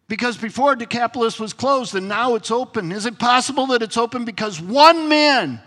Because 0.08 0.37
before 0.37 0.74
Decapolis 0.74 1.38
was 1.38 1.52
closed 1.52 1.94
and 1.94 2.08
now 2.08 2.34
it's 2.34 2.50
open. 2.50 2.92
Is 2.92 3.06
it 3.06 3.18
possible 3.18 3.66
that 3.68 3.82
it's 3.82 3.96
open 3.96 4.24
because 4.24 4.61
one 4.61 5.08
man 5.08 5.61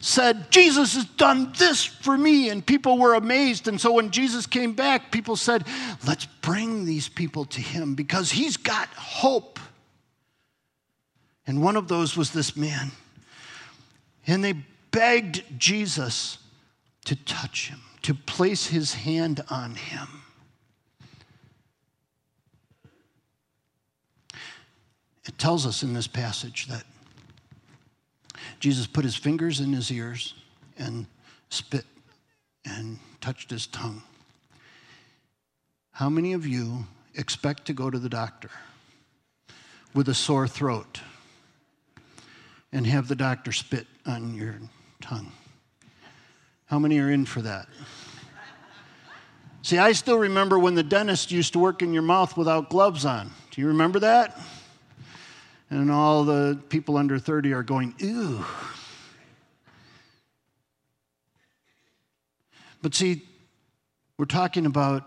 said, 0.00 0.50
Jesus 0.50 0.94
has 0.94 1.04
done 1.04 1.52
this 1.58 1.84
for 1.84 2.16
me. 2.16 2.48
And 2.48 2.64
people 2.64 2.98
were 2.98 3.14
amazed. 3.14 3.68
And 3.68 3.80
so 3.80 3.92
when 3.92 4.10
Jesus 4.10 4.46
came 4.46 4.72
back, 4.72 5.12
people 5.12 5.36
said, 5.36 5.66
let's 6.06 6.26
bring 6.26 6.86
these 6.86 7.08
people 7.08 7.44
to 7.44 7.60
him 7.60 7.94
because 7.94 8.30
he's 8.30 8.56
got 8.56 8.88
hope. 8.88 9.60
And 11.46 11.62
one 11.62 11.76
of 11.76 11.88
those 11.88 12.16
was 12.16 12.30
this 12.30 12.56
man. 12.56 12.92
And 14.26 14.42
they 14.42 14.54
begged 14.90 15.44
Jesus 15.58 16.38
to 17.04 17.16
touch 17.16 17.68
him, 17.68 17.80
to 18.02 18.14
place 18.14 18.66
his 18.66 18.94
hand 18.94 19.42
on 19.50 19.74
him. 19.74 20.08
It 25.26 25.38
tells 25.38 25.66
us 25.66 25.82
in 25.82 25.92
this 25.92 26.06
passage 26.06 26.66
that 26.66 26.84
Jesus 28.58 28.86
put 28.86 29.04
his 29.04 29.16
fingers 29.16 29.60
in 29.60 29.72
his 29.72 29.90
ears 29.90 30.34
and 30.78 31.06
spit 31.48 31.84
and 32.64 32.98
touched 33.20 33.50
his 33.50 33.66
tongue. 33.66 34.02
How 35.92 36.08
many 36.08 36.32
of 36.32 36.46
you 36.46 36.86
expect 37.14 37.66
to 37.66 37.72
go 37.72 37.90
to 37.90 37.98
the 37.98 38.08
doctor 38.08 38.50
with 39.94 40.08
a 40.08 40.14
sore 40.14 40.48
throat 40.48 41.00
and 42.72 42.86
have 42.86 43.08
the 43.08 43.16
doctor 43.16 43.52
spit 43.52 43.86
on 44.06 44.34
your 44.34 44.56
tongue? 45.00 45.32
How 46.66 46.78
many 46.78 46.98
are 47.00 47.10
in 47.10 47.26
for 47.26 47.42
that? 47.42 47.68
See, 49.62 49.76
I 49.76 49.92
still 49.92 50.18
remember 50.18 50.58
when 50.58 50.74
the 50.74 50.82
dentist 50.82 51.30
used 51.30 51.52
to 51.52 51.58
work 51.58 51.82
in 51.82 51.92
your 51.92 52.02
mouth 52.02 52.36
without 52.36 52.70
gloves 52.70 53.04
on. 53.04 53.30
Do 53.50 53.60
you 53.60 53.68
remember 53.68 53.98
that? 53.98 54.40
And 55.70 55.90
all 55.90 56.24
the 56.24 56.58
people 56.68 56.96
under 56.96 57.18
30 57.18 57.52
are 57.52 57.62
going, 57.62 57.94
ew. 57.98 58.44
But 62.82 62.94
see, 62.94 63.22
we're 64.18 64.24
talking 64.24 64.66
about 64.66 65.04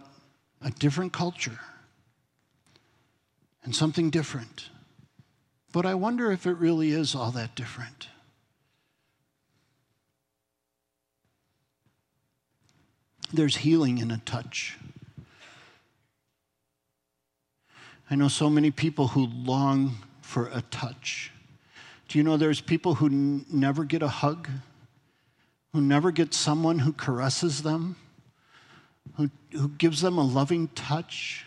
a 0.61 0.71
different 0.71 1.11
culture 1.11 1.59
and 3.63 3.75
something 3.75 4.09
different. 4.09 4.69
But 5.73 5.85
I 5.85 5.95
wonder 5.95 6.31
if 6.31 6.45
it 6.45 6.53
really 6.53 6.91
is 6.91 7.13
all 7.13 7.31
that 7.31 7.55
different. 7.55 8.07
There's 13.33 13.57
healing 13.57 13.97
in 13.97 14.11
a 14.11 14.19
touch. 14.19 14.77
I 18.09 18.15
know 18.15 18.27
so 18.27 18.49
many 18.49 18.69
people 18.69 19.09
who 19.09 19.25
long 19.25 19.97
for 20.33 20.49
a 20.51 20.63
touch. 20.71 21.31
Do 22.07 22.17
you 22.17 22.23
know 22.23 22.37
there's 22.37 22.59
people 22.59 22.95
who 22.95 23.05
n- 23.05 23.45
never 23.51 23.83
get 23.83 24.01
a 24.01 24.07
hug, 24.07 24.49
who 25.73 25.79
never 25.79 26.09
get 26.09 26.33
someone 26.33 26.79
who 26.79 26.91
caresses 26.91 27.61
them, 27.61 27.95
who, 29.15 29.29
who 29.51 29.69
gives 29.69 30.01
them 30.01 30.17
a 30.17 30.23
loving 30.23 30.69
touch, 30.69 31.45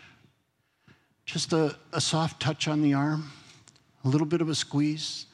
just 1.25 1.51
a, 1.51 1.75
a 1.91 1.99
soft 1.99 2.41
touch 2.41 2.69
on 2.69 2.81
the 2.81 2.93
arm, 2.93 3.29
a 4.05 4.07
little 4.07 4.25
bit 4.25 4.39
of 4.39 4.47
a 4.47 4.55
squeeze? 4.55 5.25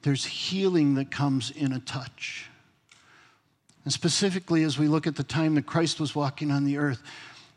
There's 0.00 0.24
healing 0.24 0.94
that 0.94 1.10
comes 1.10 1.50
in 1.50 1.74
a 1.74 1.80
touch. 1.80 2.48
And 3.84 3.92
specifically, 3.92 4.62
as 4.62 4.78
we 4.78 4.88
look 4.88 5.06
at 5.06 5.16
the 5.16 5.22
time 5.22 5.54
that 5.56 5.66
Christ 5.66 6.00
was 6.00 6.14
walking 6.14 6.50
on 6.50 6.64
the 6.64 6.78
earth, 6.78 7.02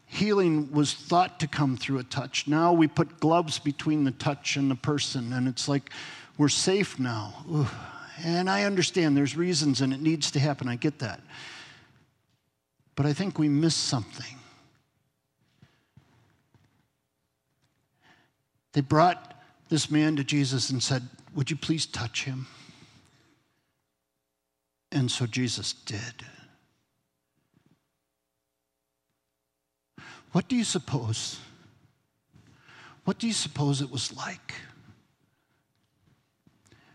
healing 0.09 0.71
was 0.71 0.93
thought 0.93 1.39
to 1.39 1.47
come 1.47 1.77
through 1.77 1.99
a 1.99 2.03
touch. 2.03 2.47
Now 2.47 2.73
we 2.73 2.87
put 2.87 3.19
gloves 3.19 3.59
between 3.59 4.03
the 4.03 4.11
touch 4.11 4.57
and 4.57 4.69
the 4.69 4.75
person, 4.75 5.31
and 5.31 5.47
it's 5.47 5.69
like 5.69 5.91
we're 6.37 6.49
safe 6.49 6.99
now. 6.99 7.33
Ooh. 7.49 7.67
And 8.23 8.49
I 8.49 8.63
understand 8.63 9.15
there's 9.15 9.37
reasons 9.37 9.79
and 9.79 9.93
it 9.93 10.01
needs 10.01 10.31
to 10.31 10.39
happen. 10.39 10.67
I 10.67 10.75
get 10.75 10.99
that. 10.99 11.21
But 12.95 13.05
I 13.05 13.13
think 13.13 13.39
we 13.39 13.47
miss 13.47 13.75
something. 13.75 14.35
They 18.73 18.81
brought 18.81 19.41
this 19.69 19.89
man 19.89 20.15
to 20.17 20.23
Jesus 20.23 20.69
and 20.69 20.83
said, 20.83 21.03
Would 21.33 21.49
you 21.49 21.55
please 21.55 21.85
touch 21.85 22.25
him? 22.25 22.47
And 24.91 25.09
so 25.09 25.25
Jesus 25.25 25.73
did. 25.73 26.25
What 30.31 30.47
do 30.47 30.55
you 30.55 30.63
suppose 30.63 31.39
What 33.09 33.17
do 33.17 33.25
you 33.25 33.33
suppose 33.33 33.81
it 33.81 33.89
was 33.89 34.15
like 34.15 34.53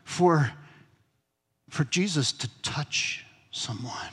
for, 0.05 0.53
for 1.71 1.83
Jesus 1.83 2.31
to 2.31 2.49
touch 2.63 3.27
someone? 3.51 4.13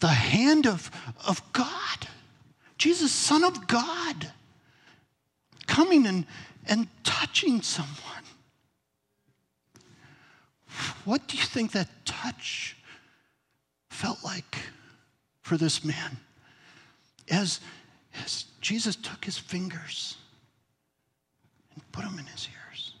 The 0.00 0.08
hand 0.08 0.66
of, 0.66 0.90
of 1.26 1.42
God, 1.54 2.08
Jesus, 2.76 3.10
Son 3.10 3.42
of 3.42 3.66
God, 3.66 4.32
coming 5.66 6.06
and, 6.06 6.26
and 6.66 6.88
touching 7.04 7.62
someone. 7.62 7.96
What 11.06 11.26
do 11.26 11.38
you 11.38 11.44
think 11.44 11.72
that 11.72 11.88
touch 12.04 12.76
felt 14.00 14.24
like 14.24 14.56
for 15.42 15.58
this 15.58 15.84
man? 15.84 16.16
As, 17.30 17.60
as 18.24 18.46
Jesus 18.62 18.96
took 18.96 19.22
his 19.26 19.36
fingers 19.36 20.16
and 21.74 21.92
put 21.92 22.04
them 22.04 22.18
in 22.18 22.24
his 22.24 22.48
ears 22.48 22.94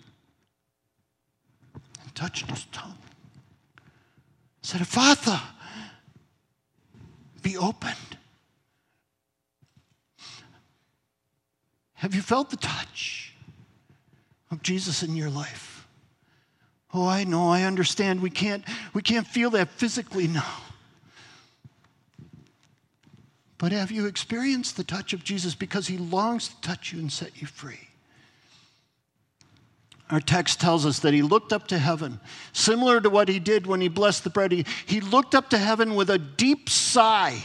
and 1.74 2.14
touched 2.14 2.50
his 2.50 2.66
tongue, 2.66 2.98
said, 4.60 4.82
Ephphatha, 4.82 5.40
be 7.42 7.56
opened. 7.56 7.96
Have 11.94 12.14
you 12.14 12.20
felt 12.20 12.50
the 12.50 12.58
touch 12.58 13.34
of 14.50 14.62
Jesus 14.62 15.02
in 15.02 15.16
your 15.16 15.30
life? 15.30 15.88
Oh, 16.92 17.08
I 17.08 17.24
know, 17.24 17.48
I 17.48 17.62
understand. 17.62 18.20
We 18.20 18.28
can't, 18.28 18.64
we 18.92 19.00
can't 19.00 19.26
feel 19.26 19.48
that 19.50 19.70
physically 19.70 20.28
now. 20.28 20.69
But 23.60 23.72
have 23.72 23.90
you 23.90 24.06
experienced 24.06 24.78
the 24.78 24.84
touch 24.84 25.12
of 25.12 25.22
Jesus 25.22 25.54
because 25.54 25.86
he 25.86 25.98
longs 25.98 26.48
to 26.48 26.60
touch 26.62 26.94
you 26.94 26.98
and 26.98 27.12
set 27.12 27.42
you 27.42 27.46
free? 27.46 27.88
Our 30.08 30.18
text 30.18 30.62
tells 30.62 30.86
us 30.86 31.00
that 31.00 31.12
he 31.12 31.20
looked 31.20 31.52
up 31.52 31.68
to 31.68 31.78
heaven, 31.78 32.20
similar 32.54 33.02
to 33.02 33.10
what 33.10 33.28
he 33.28 33.38
did 33.38 33.66
when 33.66 33.82
he 33.82 33.88
blessed 33.88 34.24
the 34.24 34.30
bread. 34.30 34.50
He, 34.50 34.64
he 34.86 35.02
looked 35.02 35.34
up 35.34 35.50
to 35.50 35.58
heaven 35.58 35.94
with 35.94 36.08
a 36.08 36.16
deep 36.16 36.70
sigh 36.70 37.42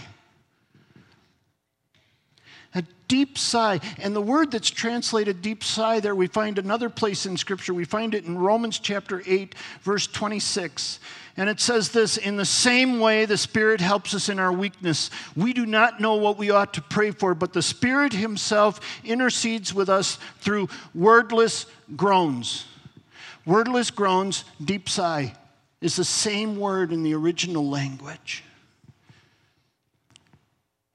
a 2.75 2.83
deep 3.07 3.37
sigh. 3.37 3.79
And 3.97 4.15
the 4.15 4.21
word 4.21 4.51
that's 4.51 4.69
translated 4.69 5.41
deep 5.41 5.63
sigh 5.63 5.99
there, 5.99 6.13
we 6.13 6.27
find 6.27 6.59
another 6.59 6.89
place 6.89 7.25
in 7.25 7.37
Scripture. 7.37 7.73
We 7.73 7.85
find 7.85 8.13
it 8.13 8.25
in 8.25 8.37
Romans 8.37 8.77
chapter 8.77 9.23
8, 9.25 9.55
verse 9.81 10.05
26. 10.07 10.99
And 11.37 11.49
it 11.49 11.59
says 11.59 11.89
this 11.89 12.17
In 12.17 12.37
the 12.37 12.45
same 12.45 12.99
way, 12.99 13.25
the 13.25 13.37
Spirit 13.37 13.81
helps 13.81 14.13
us 14.13 14.29
in 14.29 14.39
our 14.39 14.53
weakness. 14.53 15.09
We 15.35 15.53
do 15.53 15.65
not 15.65 15.99
know 15.99 16.15
what 16.15 16.37
we 16.37 16.51
ought 16.51 16.73
to 16.75 16.81
pray 16.81 17.11
for, 17.11 17.33
but 17.33 17.53
the 17.53 17.61
Spirit 17.61 18.13
Himself 18.13 18.79
intercedes 19.03 19.73
with 19.73 19.89
us 19.89 20.19
through 20.39 20.69
wordless 20.93 21.65
groans. 21.95 22.65
Wordless 23.45 23.91
groans, 23.91 24.43
deep 24.63 24.89
sigh, 24.89 25.35
is 25.81 25.95
the 25.95 26.05
same 26.05 26.57
word 26.57 26.91
in 26.91 27.03
the 27.03 27.13
original 27.13 27.69
language. 27.69 28.43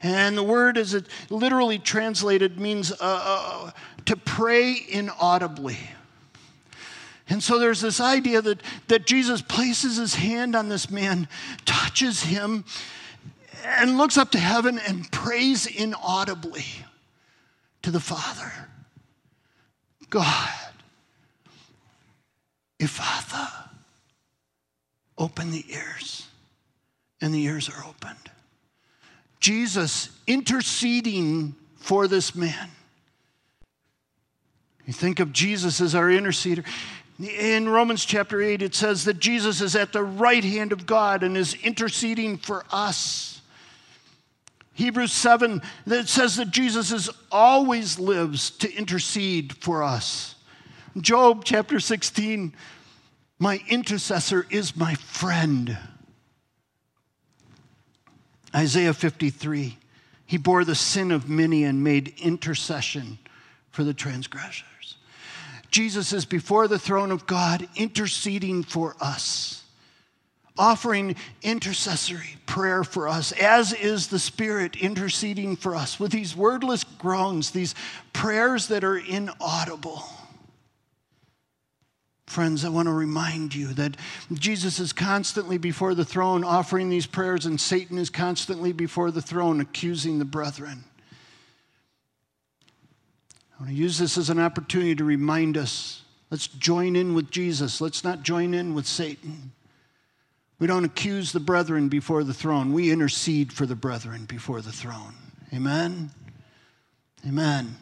And 0.02 0.36
the 0.36 0.42
word, 0.42 0.78
as 0.78 0.94
it 0.94 1.06
literally 1.28 1.78
translated, 1.78 2.58
means 2.58 2.90
uh, 2.92 2.96
uh, 3.00 3.70
to 4.06 4.16
pray 4.16 4.76
inaudibly. 4.88 5.78
And 7.28 7.42
so 7.42 7.58
there's 7.58 7.80
this 7.80 8.00
idea 8.00 8.40
that, 8.42 8.62
that 8.88 9.06
Jesus 9.06 9.42
places 9.42 9.96
his 9.96 10.14
hand 10.14 10.56
on 10.56 10.68
this 10.68 10.90
man, 10.90 11.28
touches 11.64 12.22
him, 12.22 12.64
and 13.64 13.98
looks 13.98 14.16
up 14.16 14.30
to 14.32 14.38
heaven 14.38 14.78
and 14.78 15.10
prays 15.12 15.66
inaudibly 15.66 16.64
to 17.82 17.90
the 17.90 18.00
Father 18.00 18.52
God, 20.10 20.50
Father, 22.80 23.48
open 25.16 25.52
the 25.52 25.64
ears. 25.72 26.26
And 27.20 27.32
the 27.32 27.42
ears 27.44 27.68
are 27.68 27.84
opened. 27.86 28.30
Jesus 29.40 30.10
interceding 30.26 31.54
for 31.76 32.06
this 32.06 32.34
man. 32.34 32.70
You 34.86 34.92
think 34.92 35.20
of 35.20 35.32
Jesus 35.32 35.80
as 35.80 35.94
our 35.94 36.08
interceder. 36.08 36.64
In 37.18 37.68
Romans 37.68 38.04
chapter 38.04 38.40
8, 38.40 38.62
it 38.62 38.74
says 38.74 39.04
that 39.04 39.18
Jesus 39.18 39.60
is 39.60 39.76
at 39.76 39.92
the 39.92 40.02
right 40.02 40.44
hand 40.44 40.72
of 40.72 40.86
God 40.86 41.22
and 41.22 41.36
is 41.36 41.54
interceding 41.54 42.38
for 42.38 42.64
us. 42.72 43.40
Hebrews 44.74 45.12
7, 45.12 45.60
that 45.86 46.08
says 46.08 46.36
that 46.36 46.50
Jesus 46.50 46.92
is 46.92 47.10
always 47.30 47.98
lives 47.98 48.50
to 48.50 48.72
intercede 48.72 49.52
for 49.58 49.82
us. 49.82 50.34
Job 50.98 51.44
chapter 51.44 51.78
16, 51.78 52.54
my 53.38 53.60
intercessor 53.68 54.46
is 54.50 54.74
my 54.74 54.94
friend. 54.94 55.76
Isaiah 58.54 58.94
53, 58.94 59.78
he 60.26 60.36
bore 60.36 60.64
the 60.64 60.74
sin 60.74 61.10
of 61.10 61.28
many 61.28 61.64
and 61.64 61.84
made 61.84 62.14
intercession 62.18 63.18
for 63.70 63.84
the 63.84 63.94
transgressors. 63.94 64.96
Jesus 65.70 66.12
is 66.12 66.24
before 66.24 66.66
the 66.66 66.78
throne 66.78 67.12
of 67.12 67.26
God 67.26 67.68
interceding 67.76 68.64
for 68.64 68.96
us, 69.00 69.62
offering 70.58 71.14
intercessory 71.42 72.36
prayer 72.46 72.82
for 72.82 73.06
us, 73.08 73.30
as 73.32 73.72
is 73.72 74.08
the 74.08 74.18
Spirit 74.18 74.74
interceding 74.76 75.54
for 75.54 75.76
us 75.76 76.00
with 76.00 76.10
these 76.10 76.34
wordless 76.34 76.82
groans, 76.82 77.52
these 77.52 77.76
prayers 78.12 78.66
that 78.66 78.82
are 78.82 78.98
inaudible. 78.98 80.02
Friends, 82.30 82.64
I 82.64 82.68
want 82.68 82.86
to 82.86 82.92
remind 82.92 83.56
you 83.56 83.74
that 83.74 83.96
Jesus 84.32 84.78
is 84.78 84.92
constantly 84.92 85.58
before 85.58 85.96
the 85.96 86.04
throne 86.04 86.44
offering 86.44 86.88
these 86.88 87.04
prayers, 87.04 87.44
and 87.44 87.60
Satan 87.60 87.98
is 87.98 88.08
constantly 88.08 88.72
before 88.72 89.10
the 89.10 89.20
throne 89.20 89.60
accusing 89.60 90.20
the 90.20 90.24
brethren. 90.24 90.84
I 93.58 93.64
want 93.64 93.70
to 93.70 93.76
use 93.76 93.98
this 93.98 94.16
as 94.16 94.30
an 94.30 94.38
opportunity 94.38 94.94
to 94.94 95.02
remind 95.02 95.56
us 95.56 96.04
let's 96.30 96.46
join 96.46 96.94
in 96.94 97.14
with 97.14 97.32
Jesus, 97.32 97.80
let's 97.80 98.04
not 98.04 98.22
join 98.22 98.54
in 98.54 98.74
with 98.74 98.86
Satan. 98.86 99.50
We 100.60 100.68
don't 100.68 100.84
accuse 100.84 101.32
the 101.32 101.40
brethren 101.40 101.88
before 101.88 102.22
the 102.22 102.32
throne, 102.32 102.72
we 102.72 102.92
intercede 102.92 103.52
for 103.52 103.66
the 103.66 103.74
brethren 103.74 104.26
before 104.26 104.60
the 104.60 104.70
throne. 104.70 105.14
Amen? 105.52 106.12
Amen 107.26 107.74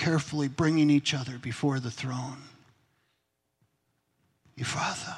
carefully 0.00 0.48
bringing 0.48 0.88
each 0.88 1.12
other 1.12 1.36
before 1.38 1.78
the 1.78 1.90
throne. 1.90 2.38
Father, 4.62 5.16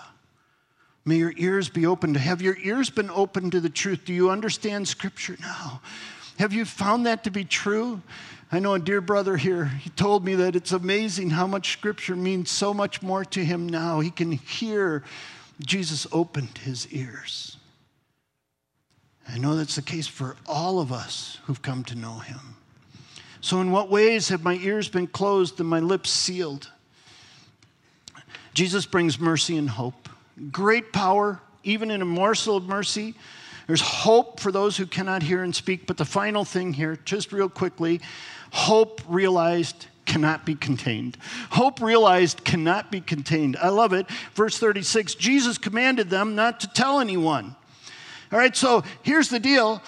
may 1.04 1.16
your 1.16 1.32
ears 1.36 1.68
be 1.68 1.86
open 1.86 2.14
to 2.14 2.20
have 2.20 2.42
your 2.42 2.56
ears 2.58 2.90
been 2.90 3.10
open 3.10 3.50
to 3.50 3.60
the 3.60 3.70
truth. 3.70 4.04
Do 4.04 4.12
you 4.12 4.30
understand 4.30 4.86
Scripture 4.86 5.36
now? 5.40 5.80
Have 6.38 6.52
you 6.52 6.64
found 6.64 7.06
that 7.06 7.24
to 7.24 7.30
be 7.30 7.44
true? 7.44 8.02
I 8.50 8.58
know 8.58 8.74
a 8.74 8.78
dear 8.78 9.00
brother 9.00 9.36
here, 9.36 9.66
he 9.66 9.90
told 9.90 10.24
me 10.24 10.34
that 10.34 10.56
it's 10.56 10.72
amazing 10.72 11.30
how 11.30 11.46
much 11.46 11.72
Scripture 11.72 12.16
means 12.16 12.50
so 12.50 12.74
much 12.74 13.02
more 13.02 13.24
to 13.26 13.44
him 13.44 13.68
now. 13.68 14.00
He 14.00 14.10
can 14.10 14.32
hear 14.32 15.04
Jesus 15.64 16.06
opened 16.12 16.58
his 16.58 16.92
ears. 16.92 17.56
I 19.28 19.38
know 19.38 19.54
that's 19.56 19.76
the 19.76 19.82
case 19.82 20.08
for 20.08 20.36
all 20.46 20.80
of 20.80 20.92
us 20.92 21.38
who've 21.44 21.62
come 21.62 21.84
to 21.84 21.94
know 21.94 22.18
him. 22.18 22.56
So, 23.42 23.60
in 23.60 23.72
what 23.72 23.90
ways 23.90 24.28
have 24.28 24.44
my 24.44 24.54
ears 24.54 24.88
been 24.88 25.08
closed 25.08 25.58
and 25.58 25.68
my 25.68 25.80
lips 25.80 26.10
sealed? 26.10 26.70
Jesus 28.54 28.86
brings 28.86 29.18
mercy 29.18 29.56
and 29.56 29.68
hope. 29.68 30.08
Great 30.52 30.92
power, 30.92 31.40
even 31.64 31.90
in 31.90 32.00
a 32.00 32.04
morsel 32.04 32.56
of 32.56 32.64
mercy. 32.64 33.14
There's 33.66 33.80
hope 33.80 34.38
for 34.38 34.52
those 34.52 34.76
who 34.76 34.86
cannot 34.86 35.24
hear 35.24 35.42
and 35.42 35.54
speak. 35.54 35.88
But 35.88 35.96
the 35.96 36.04
final 36.04 36.44
thing 36.44 36.72
here, 36.72 36.98
just 37.04 37.32
real 37.32 37.48
quickly 37.48 38.00
hope 38.52 39.00
realized 39.08 39.86
cannot 40.06 40.46
be 40.46 40.54
contained. 40.54 41.16
Hope 41.50 41.80
realized 41.80 42.44
cannot 42.44 42.92
be 42.92 43.00
contained. 43.00 43.56
I 43.56 43.70
love 43.70 43.92
it. 43.92 44.08
Verse 44.34 44.56
36 44.56 45.16
Jesus 45.16 45.58
commanded 45.58 46.10
them 46.10 46.36
not 46.36 46.60
to 46.60 46.68
tell 46.68 47.00
anyone. 47.00 47.56
All 48.30 48.38
right, 48.38 48.56
so 48.56 48.82
here's 49.02 49.28
the 49.28 49.40
deal 49.40 49.82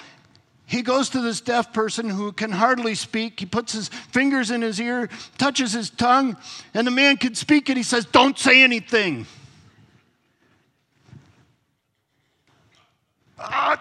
he 0.66 0.82
goes 0.82 1.10
to 1.10 1.20
this 1.20 1.40
deaf 1.40 1.72
person 1.72 2.08
who 2.08 2.32
can 2.32 2.50
hardly 2.50 2.94
speak. 2.94 3.38
He 3.38 3.46
puts 3.46 3.72
his 3.72 3.88
fingers 3.88 4.50
in 4.50 4.62
his 4.62 4.80
ear, 4.80 5.10
touches 5.36 5.72
his 5.72 5.90
tongue, 5.90 6.36
and 6.72 6.86
the 6.86 6.90
man 6.90 7.16
can 7.16 7.34
speak 7.34 7.68
and 7.68 7.76
he 7.76 7.82
says, 7.82 8.06
Don't 8.06 8.38
say 8.38 8.62
anything. 8.62 9.26
Uh, 13.38 13.76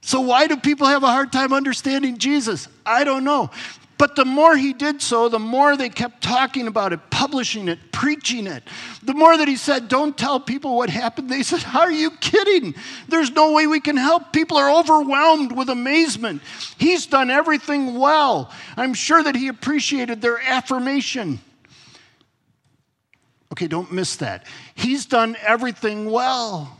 so, 0.00 0.20
why 0.20 0.46
do 0.46 0.56
people 0.56 0.86
have 0.86 1.02
a 1.02 1.08
hard 1.08 1.32
time 1.32 1.52
understanding 1.52 2.16
Jesus? 2.16 2.68
I 2.86 3.04
don't 3.04 3.24
know. 3.24 3.50
But 3.98 4.14
the 4.14 4.24
more 4.24 4.56
he 4.56 4.72
did 4.72 5.02
so, 5.02 5.28
the 5.28 5.40
more 5.40 5.76
they 5.76 5.88
kept 5.88 6.22
talking 6.22 6.68
about 6.68 6.92
it, 6.92 7.00
publishing 7.10 7.66
it, 7.66 7.90
preaching 7.90 8.46
it. 8.46 8.62
The 9.02 9.12
more 9.12 9.36
that 9.36 9.48
he 9.48 9.56
said, 9.56 9.88
Don't 9.88 10.16
tell 10.16 10.38
people 10.38 10.76
what 10.76 10.88
happened, 10.88 11.28
they 11.28 11.42
said, 11.42 11.64
Are 11.74 11.90
you 11.90 12.12
kidding? 12.12 12.76
There's 13.08 13.32
no 13.32 13.52
way 13.52 13.66
we 13.66 13.80
can 13.80 13.96
help. 13.96 14.32
People 14.32 14.56
are 14.56 14.78
overwhelmed 14.78 15.50
with 15.50 15.68
amazement. 15.68 16.42
He's 16.78 17.06
done 17.06 17.28
everything 17.28 17.98
well. 17.98 18.52
I'm 18.76 18.94
sure 18.94 19.20
that 19.20 19.34
he 19.34 19.48
appreciated 19.48 20.22
their 20.22 20.38
affirmation. 20.38 21.40
Okay, 23.52 23.66
don't 23.66 23.90
miss 23.90 24.14
that. 24.16 24.46
He's 24.76 25.06
done 25.06 25.36
everything 25.44 26.08
well. 26.08 26.78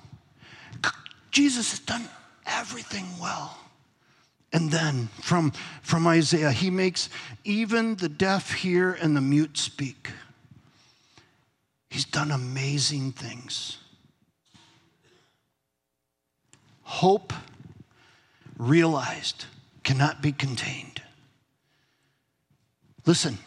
Jesus 1.32 1.70
has 1.70 1.80
done 1.80 2.08
everything 2.46 3.06
well. 3.20 3.57
And 4.52 4.70
then 4.70 5.08
from, 5.20 5.52
from 5.82 6.06
Isaiah, 6.06 6.52
he 6.52 6.70
makes 6.70 7.10
even 7.44 7.96
the 7.96 8.08
deaf 8.08 8.52
hear 8.52 8.92
and 8.92 9.16
the 9.16 9.20
mute 9.20 9.58
speak. 9.58 10.10
He's 11.90 12.04
done 12.04 12.30
amazing 12.30 13.12
things. 13.12 13.78
Hope 16.82 17.32
realized 18.56 19.44
cannot 19.84 20.22
be 20.22 20.32
contained. 20.32 21.02
Listen, 23.06 23.38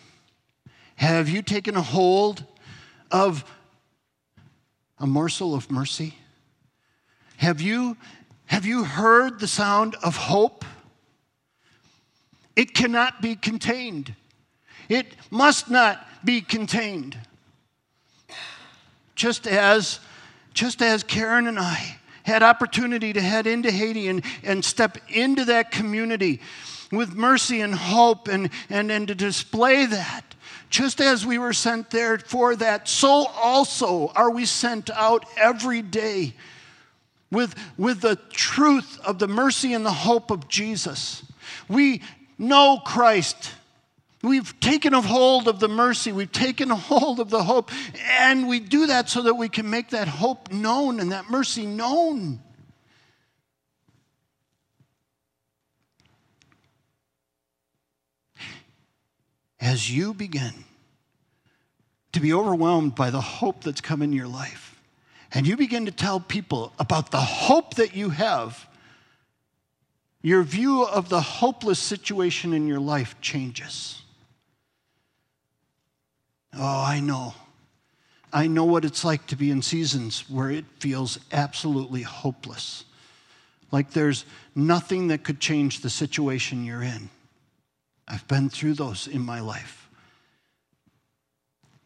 have 0.96 1.30
you 1.30 1.42
taken 1.42 1.76
a 1.76 1.82
hold 1.82 2.46
of 3.12 3.44
a 5.00 5.08
morsel 5.08 5.54
of 5.56 5.70
mercy? 5.72 6.16
Have 7.38 7.60
you, 7.60 7.98
have 8.46 8.66
you 8.66 8.84
heard 8.84 9.40
the 9.40 9.48
sound 9.48 9.96
of 10.04 10.16
hope? 10.16 10.64
It 12.56 12.74
cannot 12.74 13.22
be 13.22 13.36
contained. 13.36 14.16
It 14.90 15.16
must 15.30 15.70
not 15.70 16.06
be 16.24 16.42
contained. 16.42 17.18
Just 19.16 19.48
as, 19.48 20.00
just 20.54 20.82
as 20.82 21.04
Karen 21.04 21.48
and 21.48 21.60
I 21.60 21.98
had 22.24 22.44
opportunity 22.44 23.14
to 23.14 23.22
head 23.22 23.48
into 23.48 23.72
Haiti 23.72 24.08
and, 24.08 24.24
and 24.44 24.64
step 24.64 24.98
into 25.10 25.46
that 25.46 25.72
community 25.72 26.42
with 26.92 27.16
mercy 27.16 27.62
and 27.62 27.74
hope 27.74 28.28
and, 28.28 28.50
and, 28.70 28.92
and 28.92 29.08
to 29.08 29.16
display 29.16 29.86
that, 29.86 30.36
just 30.70 31.00
as 31.00 31.26
we 31.26 31.38
were 31.38 31.54
sent 31.54 31.90
there 31.90 32.20
for 32.20 32.56
that, 32.58 32.88
so 32.88 33.28
also 33.28 34.10
are 34.16 34.30
we 34.30 34.46
sent 34.46 34.90
out 34.92 35.26
every 35.38 35.82
day 35.82 36.34
with, 37.32 37.56
with 37.78 38.02
the 38.02 38.18
truth 38.32 39.00
of 39.06 39.20
the 39.20 39.28
mercy 39.28 39.74
and 39.74 39.86
the 39.86 39.92
hope 39.92 40.32
of 40.32 40.48
Jesus. 40.48 41.24
We 41.70 42.02
know 42.42 42.82
Christ. 42.84 43.54
We've 44.24 44.60
taken 44.60 44.94
a 44.94 45.02
hold 45.02 45.48
of 45.48 45.60
the 45.60 45.68
mercy, 45.68 46.12
we've 46.12 46.32
taken 46.32 46.70
a 46.70 46.76
hold 46.76 47.20
of 47.20 47.30
the 47.30 47.44
hope, 47.44 47.72
and 48.20 48.48
we 48.48 48.60
do 48.60 48.88
that 48.88 49.10
so 49.10 49.24
that 49.24 49.36
we 49.36 49.50
can 49.50 49.70
make 49.70 49.90
that 49.92 50.08
hope 50.08 50.52
known 50.52 51.00
and 51.00 51.12
that 51.12 51.30
mercy 51.30 51.66
known. 51.66 52.40
As 59.60 59.90
you 59.90 60.14
begin 60.14 60.54
to 62.12 62.20
be 62.20 62.34
overwhelmed 62.34 62.94
by 62.94 63.10
the 63.10 63.22
hope 63.22 63.64
that's 63.64 63.82
come 63.82 64.02
in 64.02 64.12
your 64.12 64.28
life, 64.28 64.80
and 65.34 65.48
you 65.48 65.56
begin 65.56 65.86
to 65.86 65.92
tell 65.92 66.20
people 66.20 66.74
about 66.78 67.10
the 67.10 67.22
hope 67.22 67.76
that 67.76 67.96
you 67.96 68.10
have, 68.10 68.68
your 70.22 70.44
view 70.44 70.84
of 70.84 71.10
the 71.10 71.22
hopeless 71.22 71.80
situation 71.80 72.54
in 72.54 72.68
your 72.68 72.80
life 72.80 73.16
changes. 73.22 74.02
Oh, 76.54 76.84
I 76.86 77.00
know. 77.00 77.34
I 78.34 78.48
know 78.48 78.66
what 78.66 78.86
it's 78.86 79.04
like 79.04 79.28
to 79.28 79.36
be 79.36 79.52
in 79.52 79.62
seasons 79.62 80.30
where 80.30 80.52
it 80.52 80.66
feels 80.80 81.20
absolutely 81.32 82.02
hopeless. 82.02 82.86
Like 83.72 83.92
there's 83.92 84.26
nothing 84.56 85.08
that 85.08 85.24
could 85.24 85.40
change 85.40 85.80
the 85.80 85.90
situation 85.90 86.66
you're 86.66 86.84
in. 86.84 87.10
I've 88.08 88.28
been 88.28 88.50
through 88.50 88.76
those 88.76 89.08
in 89.08 89.22
my 89.22 89.40
life. 89.40 89.90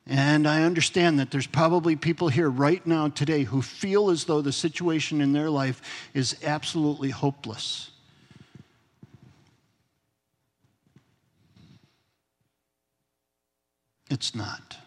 And 0.08 0.48
I 0.48 0.64
understand 0.64 1.20
that 1.20 1.32
there's 1.32 1.48
probably 1.48 1.96
people 1.96 2.28
here 2.30 2.50
right 2.50 2.86
now 2.86 3.08
today 3.08 3.44
who 3.44 3.62
feel 3.62 4.12
as 4.12 4.26
though 4.26 4.42
the 4.42 4.52
situation 4.52 5.20
in 5.20 5.34
their 5.34 5.50
life 5.50 5.82
is 6.14 6.38
absolutely 6.44 7.10
hopeless. 7.10 7.90
It's 14.10 14.36
not. 14.36 14.78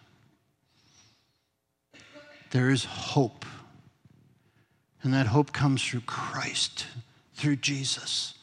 There 2.50 2.70
is 2.70 2.84
hope. 2.84 3.44
And 5.02 5.14
that 5.14 5.26
hope 5.26 5.52
comes 5.52 5.84
through 5.84 6.02
Christ, 6.02 6.86
through 7.34 7.56
Jesus. 7.56 8.34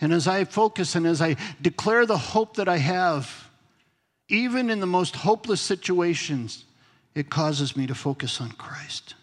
And 0.00 0.12
as 0.12 0.26
I 0.26 0.44
focus 0.44 0.94
and 0.94 1.06
as 1.06 1.22
I 1.22 1.36
declare 1.60 2.06
the 2.06 2.18
hope 2.18 2.56
that 2.56 2.68
I 2.68 2.78
have, 2.78 3.48
even 4.28 4.70
in 4.70 4.80
the 4.80 4.86
most 4.86 5.16
hopeless 5.16 5.60
situations, 5.60 6.64
it 7.14 7.30
causes 7.30 7.76
me 7.76 7.86
to 7.86 7.94
focus 7.94 8.40
on 8.40 8.52
Christ. 8.52 9.14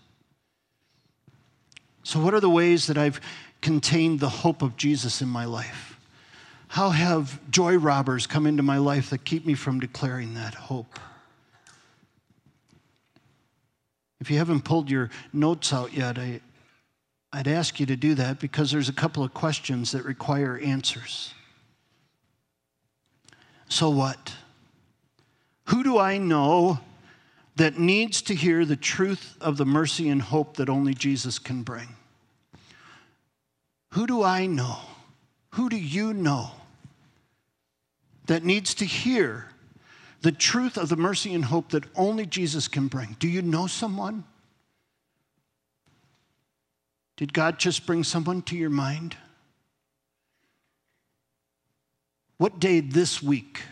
So, 2.03 2.19
what 2.19 2.33
are 2.33 2.39
the 2.39 2.49
ways 2.49 2.87
that 2.87 2.97
I've 2.97 3.19
contained 3.61 4.19
the 4.19 4.29
hope 4.29 4.61
of 4.61 4.77
Jesus 4.77 5.21
in 5.21 5.27
my 5.27 5.45
life? 5.45 5.98
How 6.69 6.91
have 6.91 7.39
joy 7.49 7.77
robbers 7.77 8.27
come 8.27 8.45
into 8.45 8.61
my 8.61 8.77
life 8.77 9.09
that 9.09 9.25
keep 9.25 9.43
me 9.43 9.55
from 9.55 9.79
declaring 9.79 10.35
that 10.35 10.53
hope? 10.53 10.99
If 14.19 14.29
you 14.29 14.37
haven't 14.37 14.65
pulled 14.65 14.87
your 14.87 15.09
notes 15.33 15.73
out 15.73 15.93
yet, 15.93 16.19
I, 16.19 16.41
I'd 17.33 17.47
ask 17.47 17.79
you 17.79 17.87
to 17.87 17.95
do 17.95 18.13
that 18.15 18.39
because 18.39 18.69
there's 18.69 18.87
a 18.87 18.93
couple 18.93 19.23
of 19.23 19.33
questions 19.33 19.93
that 19.93 20.05
require 20.05 20.59
answers. 20.59 21.33
So, 23.67 23.89
what? 23.89 24.35
Who 25.65 25.83
do 25.83 25.97
I 25.97 26.19
know 26.19 26.81
that 27.55 27.79
needs 27.79 28.21
to 28.23 28.35
hear 28.35 28.63
the 28.63 28.75
truth 28.75 29.35
of 29.41 29.57
the 29.57 29.65
mercy 29.65 30.07
and 30.07 30.21
hope 30.21 30.57
that 30.57 30.69
only 30.69 30.93
Jesus 30.93 31.39
can 31.39 31.63
bring? 31.63 31.95
Who 33.93 34.05
do 34.05 34.21
I 34.21 34.45
know? 34.45 34.77
Who 35.53 35.67
do 35.69 35.75
you 35.75 36.13
know 36.13 36.51
that 38.29 38.43
needs 38.43 38.75
to 38.75 38.85
hear 38.85 39.47
the 40.21 40.31
truth 40.31 40.77
of 40.77 40.87
the 40.87 40.95
mercy 40.95 41.33
and 41.33 41.45
hope 41.45 41.69
that 41.69 41.83
only 41.95 42.27
Jesus 42.27 42.67
can 42.67 42.87
bring? 42.87 43.15
Do 43.17 43.27
you 43.27 43.41
know 43.41 43.65
someone? 43.65 44.23
Did 47.17 47.33
God 47.33 47.57
just 47.57 47.87
bring 47.87 48.03
someone 48.03 48.43
to 48.43 48.55
your 48.55 48.69
mind? 48.69 49.17
What 52.37 52.59
day 52.59 52.81
this 52.81 53.21
week 53.21 53.63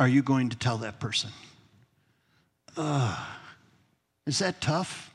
are 0.00 0.08
you 0.08 0.20
going 0.20 0.48
to 0.48 0.56
tell 0.56 0.78
that 0.78 0.98
person? 0.98 1.30
Uh, 2.76 3.16
is 4.26 4.40
that 4.40 4.60
tough? 4.60 5.14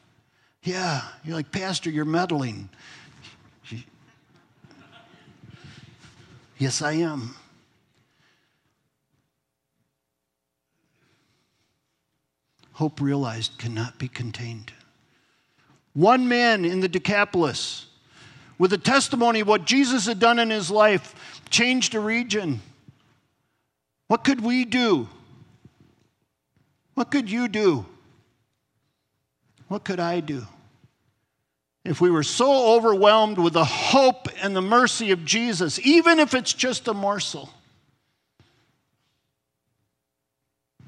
Yeah. 0.64 1.02
You're 1.26 1.36
like, 1.36 1.52
Pastor, 1.52 1.90
you're 1.90 2.06
meddling. 2.06 2.70
Yes, 6.60 6.82
I 6.82 6.94
am. 6.94 7.36
Hope 12.74 13.00
realized 13.00 13.58
cannot 13.58 14.00
be 14.00 14.08
contained. 14.08 14.74
One 15.94 16.28
man 16.28 16.66
in 16.66 16.80
the 16.80 16.88
Decapolis, 16.88 17.86
with 18.58 18.74
a 18.74 18.78
testimony 18.78 19.42
of 19.42 19.48
what 19.48 19.66
Jesus 19.66 20.08
had 20.08 20.20
done 20.20 20.40
in 20.40 20.50
his 20.50 20.72
life, 20.72 21.42
changed 21.50 21.94
a 21.94 22.00
region. 22.00 22.62
What 24.08 24.24
could 24.24 24.42
we 24.42 24.66
do? 24.66 25.08
What 26.96 27.12
could 27.12 27.30
you 27.30 27.48
do? 27.48 27.86
What 29.68 29.84
could 29.84 30.00
I 30.00 30.20
do? 30.20 30.46
If 31.84 32.00
we 32.00 32.10
were 32.10 32.24
so 32.24 32.76
overwhelmed 32.76 33.38
with 33.38 33.54
the 33.54 33.66
hope 33.66 34.28
and 34.42 34.56
the 34.56 34.62
mercy 34.62 35.12
of 35.12 35.26
Jesus, 35.26 35.80
even 35.80 36.20
if 36.20 36.34
it's 36.34 36.54
just 36.54 36.88
a 36.88 36.94
morsel. 36.94 37.50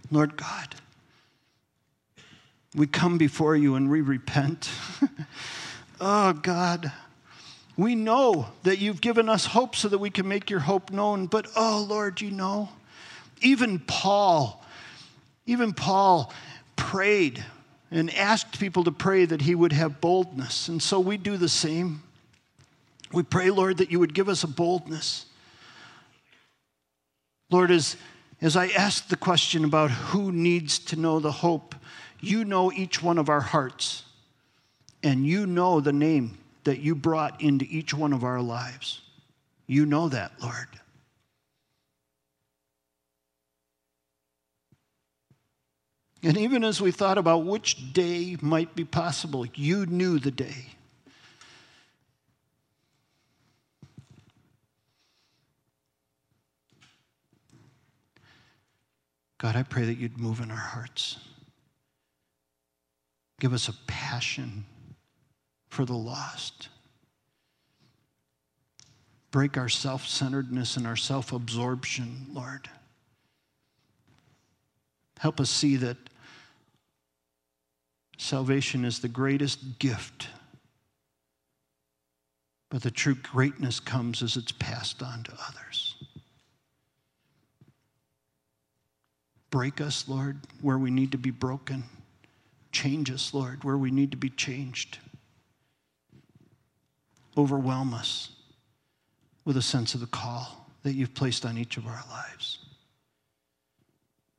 Lord 0.10 0.38
God, 0.38 0.76
we 2.76 2.88
come 2.88 3.18
before 3.18 3.56
you 3.56 3.76
and 3.76 3.90
we 3.90 4.02
repent. 4.02 4.70
oh, 6.02 6.34
God. 6.34 6.92
We 7.78 7.96
know 7.96 8.48
that 8.64 8.80
you've 8.80 9.02
given 9.02 9.30
us 9.30 9.46
hope 9.46 9.76
so 9.76 9.88
that 9.90 9.98
we 9.98 10.10
can 10.10 10.28
make 10.28 10.50
your 10.50 10.62
hope 10.62 10.92
known, 10.92 11.26
but 11.28 11.48
oh, 11.56 11.86
Lord, 11.90 12.22
you 12.22 12.32
know 12.32 12.70
even 13.42 13.80
Paul, 13.80 14.64
even 15.46 15.74
Paul 15.74 16.34
prayed 16.76 17.44
and 17.92 18.14
asked 18.14 18.60
people 18.60 18.84
to 18.86 18.92
pray 18.92 19.26
that 19.26 19.42
he 19.42 19.56
would 19.56 19.72
have 19.72 20.02
boldness. 20.02 20.68
And 20.68 20.82
so 20.82 21.00
we 21.00 21.18
do 21.18 21.38
the 21.38 21.50
same. 21.50 22.02
We 23.12 23.24
pray, 23.24 23.52
Lord, 23.52 23.78
that 23.78 23.92
you 23.92 24.00
would 24.00 24.14
give 24.14 24.28
us 24.28 24.44
a 24.44 24.48
boldness. 24.48 25.26
Lord, 27.52 27.72
as, 27.72 27.96
as 28.42 28.58
I 28.58 28.68
ask 28.70 29.08
the 29.08 29.16
question 29.16 29.64
about 29.64 29.92
who 29.92 30.32
needs 30.32 30.80
to 30.80 30.96
know 30.96 31.20
the 31.20 31.32
hope, 31.32 31.76
you 32.26 32.46
know 32.46 32.72
each 32.72 33.02
one 33.02 33.18
of 33.18 33.30
our 33.30 33.42
hearts, 33.42 34.04
and 35.04 35.26
you 35.26 35.46
know 35.46 35.80
the 35.80 35.94
name 35.94 36.38
that 36.64 36.80
you 36.80 36.96
brought 36.96 37.42
into 37.42 37.66
each 37.70 37.94
one 37.94 38.14
of 38.14 38.24
our 38.24 38.42
lives. 38.42 39.02
You 39.68 39.86
know 39.86 40.10
that, 40.10 40.32
Lord. 40.42 40.68
And 46.24 46.38
even 46.38 46.64
as 46.64 46.82
we 46.82 46.92
thought 46.92 47.20
about 47.20 47.46
which 47.46 47.94
day 47.94 48.36
might 48.42 48.76
be 48.76 48.84
possible, 48.84 49.46
you 49.54 49.86
knew 49.86 50.18
the 50.18 50.32
day. 50.32 50.66
God, 59.38 59.56
I 59.56 59.62
pray 59.62 59.86
that 59.86 60.00
you'd 60.00 60.18
move 60.18 60.40
in 60.40 60.50
our 60.50 60.58
hearts. 60.58 61.18
Give 63.46 63.54
us 63.54 63.70
a 63.70 63.76
passion 63.86 64.66
for 65.68 65.86
the 65.86 65.94
lost. 65.94 66.70
Break 69.30 69.56
our 69.56 69.70
self 69.70 70.08
centeredness 70.08 70.78
and 70.78 70.88
our 70.88 70.96
self 70.96 71.32
absorption, 71.32 72.26
Lord. 72.34 72.68
Help 75.20 75.40
us 75.40 75.52
see 75.52 75.76
that 75.76 75.98
salvation 78.18 78.84
is 78.84 78.98
the 78.98 79.08
greatest 79.08 79.78
gift, 79.78 80.30
but 82.72 82.82
the 82.82 82.90
true 82.90 83.14
greatness 83.14 83.80
comes 83.80 84.24
as 84.24 84.38
it's 84.38 84.54
passed 84.54 85.04
on 85.04 85.22
to 85.22 85.32
others. 85.48 86.04
Break 89.52 89.82
us, 89.82 90.10
Lord, 90.10 90.40
where 90.64 90.80
we 90.80 90.90
need 90.90 91.12
to 91.12 91.20
be 91.20 91.30
broken. 91.30 91.84
Change 92.76 93.10
us, 93.10 93.34
Lord, 93.34 93.64
where 93.64 93.78
we 93.78 93.90
need 93.90 94.12
to 94.12 94.18
be 94.18 94.30
changed. 94.30 94.98
Overwhelm 97.38 97.94
us 97.94 98.32
with 99.46 99.56
a 99.56 99.62
sense 99.62 99.94
of 99.94 100.02
the 100.02 100.08
call 100.08 100.68
that 100.84 100.92
you've 100.92 101.14
placed 101.14 101.46
on 101.46 101.58
each 101.58 101.78
of 101.78 101.88
our 101.88 102.04
lives. 102.10 102.58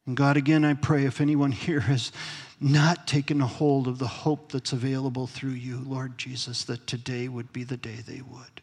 And 0.05 0.14
God, 0.14 0.37
again, 0.37 0.66
I 0.66 0.74
pray 0.74 1.07
if 1.07 1.22
anyone 1.22 1.51
here 1.51 1.80
has 1.80 2.12
not 2.61 3.07
taken 3.07 3.41
a 3.41 3.47
hold 3.47 3.89
of 3.89 3.99
the 3.99 4.07
hope 4.07 4.53
that's 4.53 4.72
available 4.74 5.26
through 5.26 5.53
you, 5.53 5.82
Lord 5.87 6.18
Jesus, 6.18 6.62
that 6.64 6.87
today 6.87 7.28
would 7.28 7.55
be 7.55 7.64
the 7.64 7.78
day 7.78 8.05
they 8.07 8.20
would. 8.20 8.61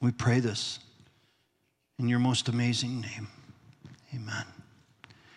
We 0.00 0.10
pray 0.10 0.40
this 0.40 0.80
in 2.00 2.08
your 2.08 2.18
most 2.18 2.48
amazing 2.48 3.00
name. 3.00 3.28
Amen. 4.12 4.57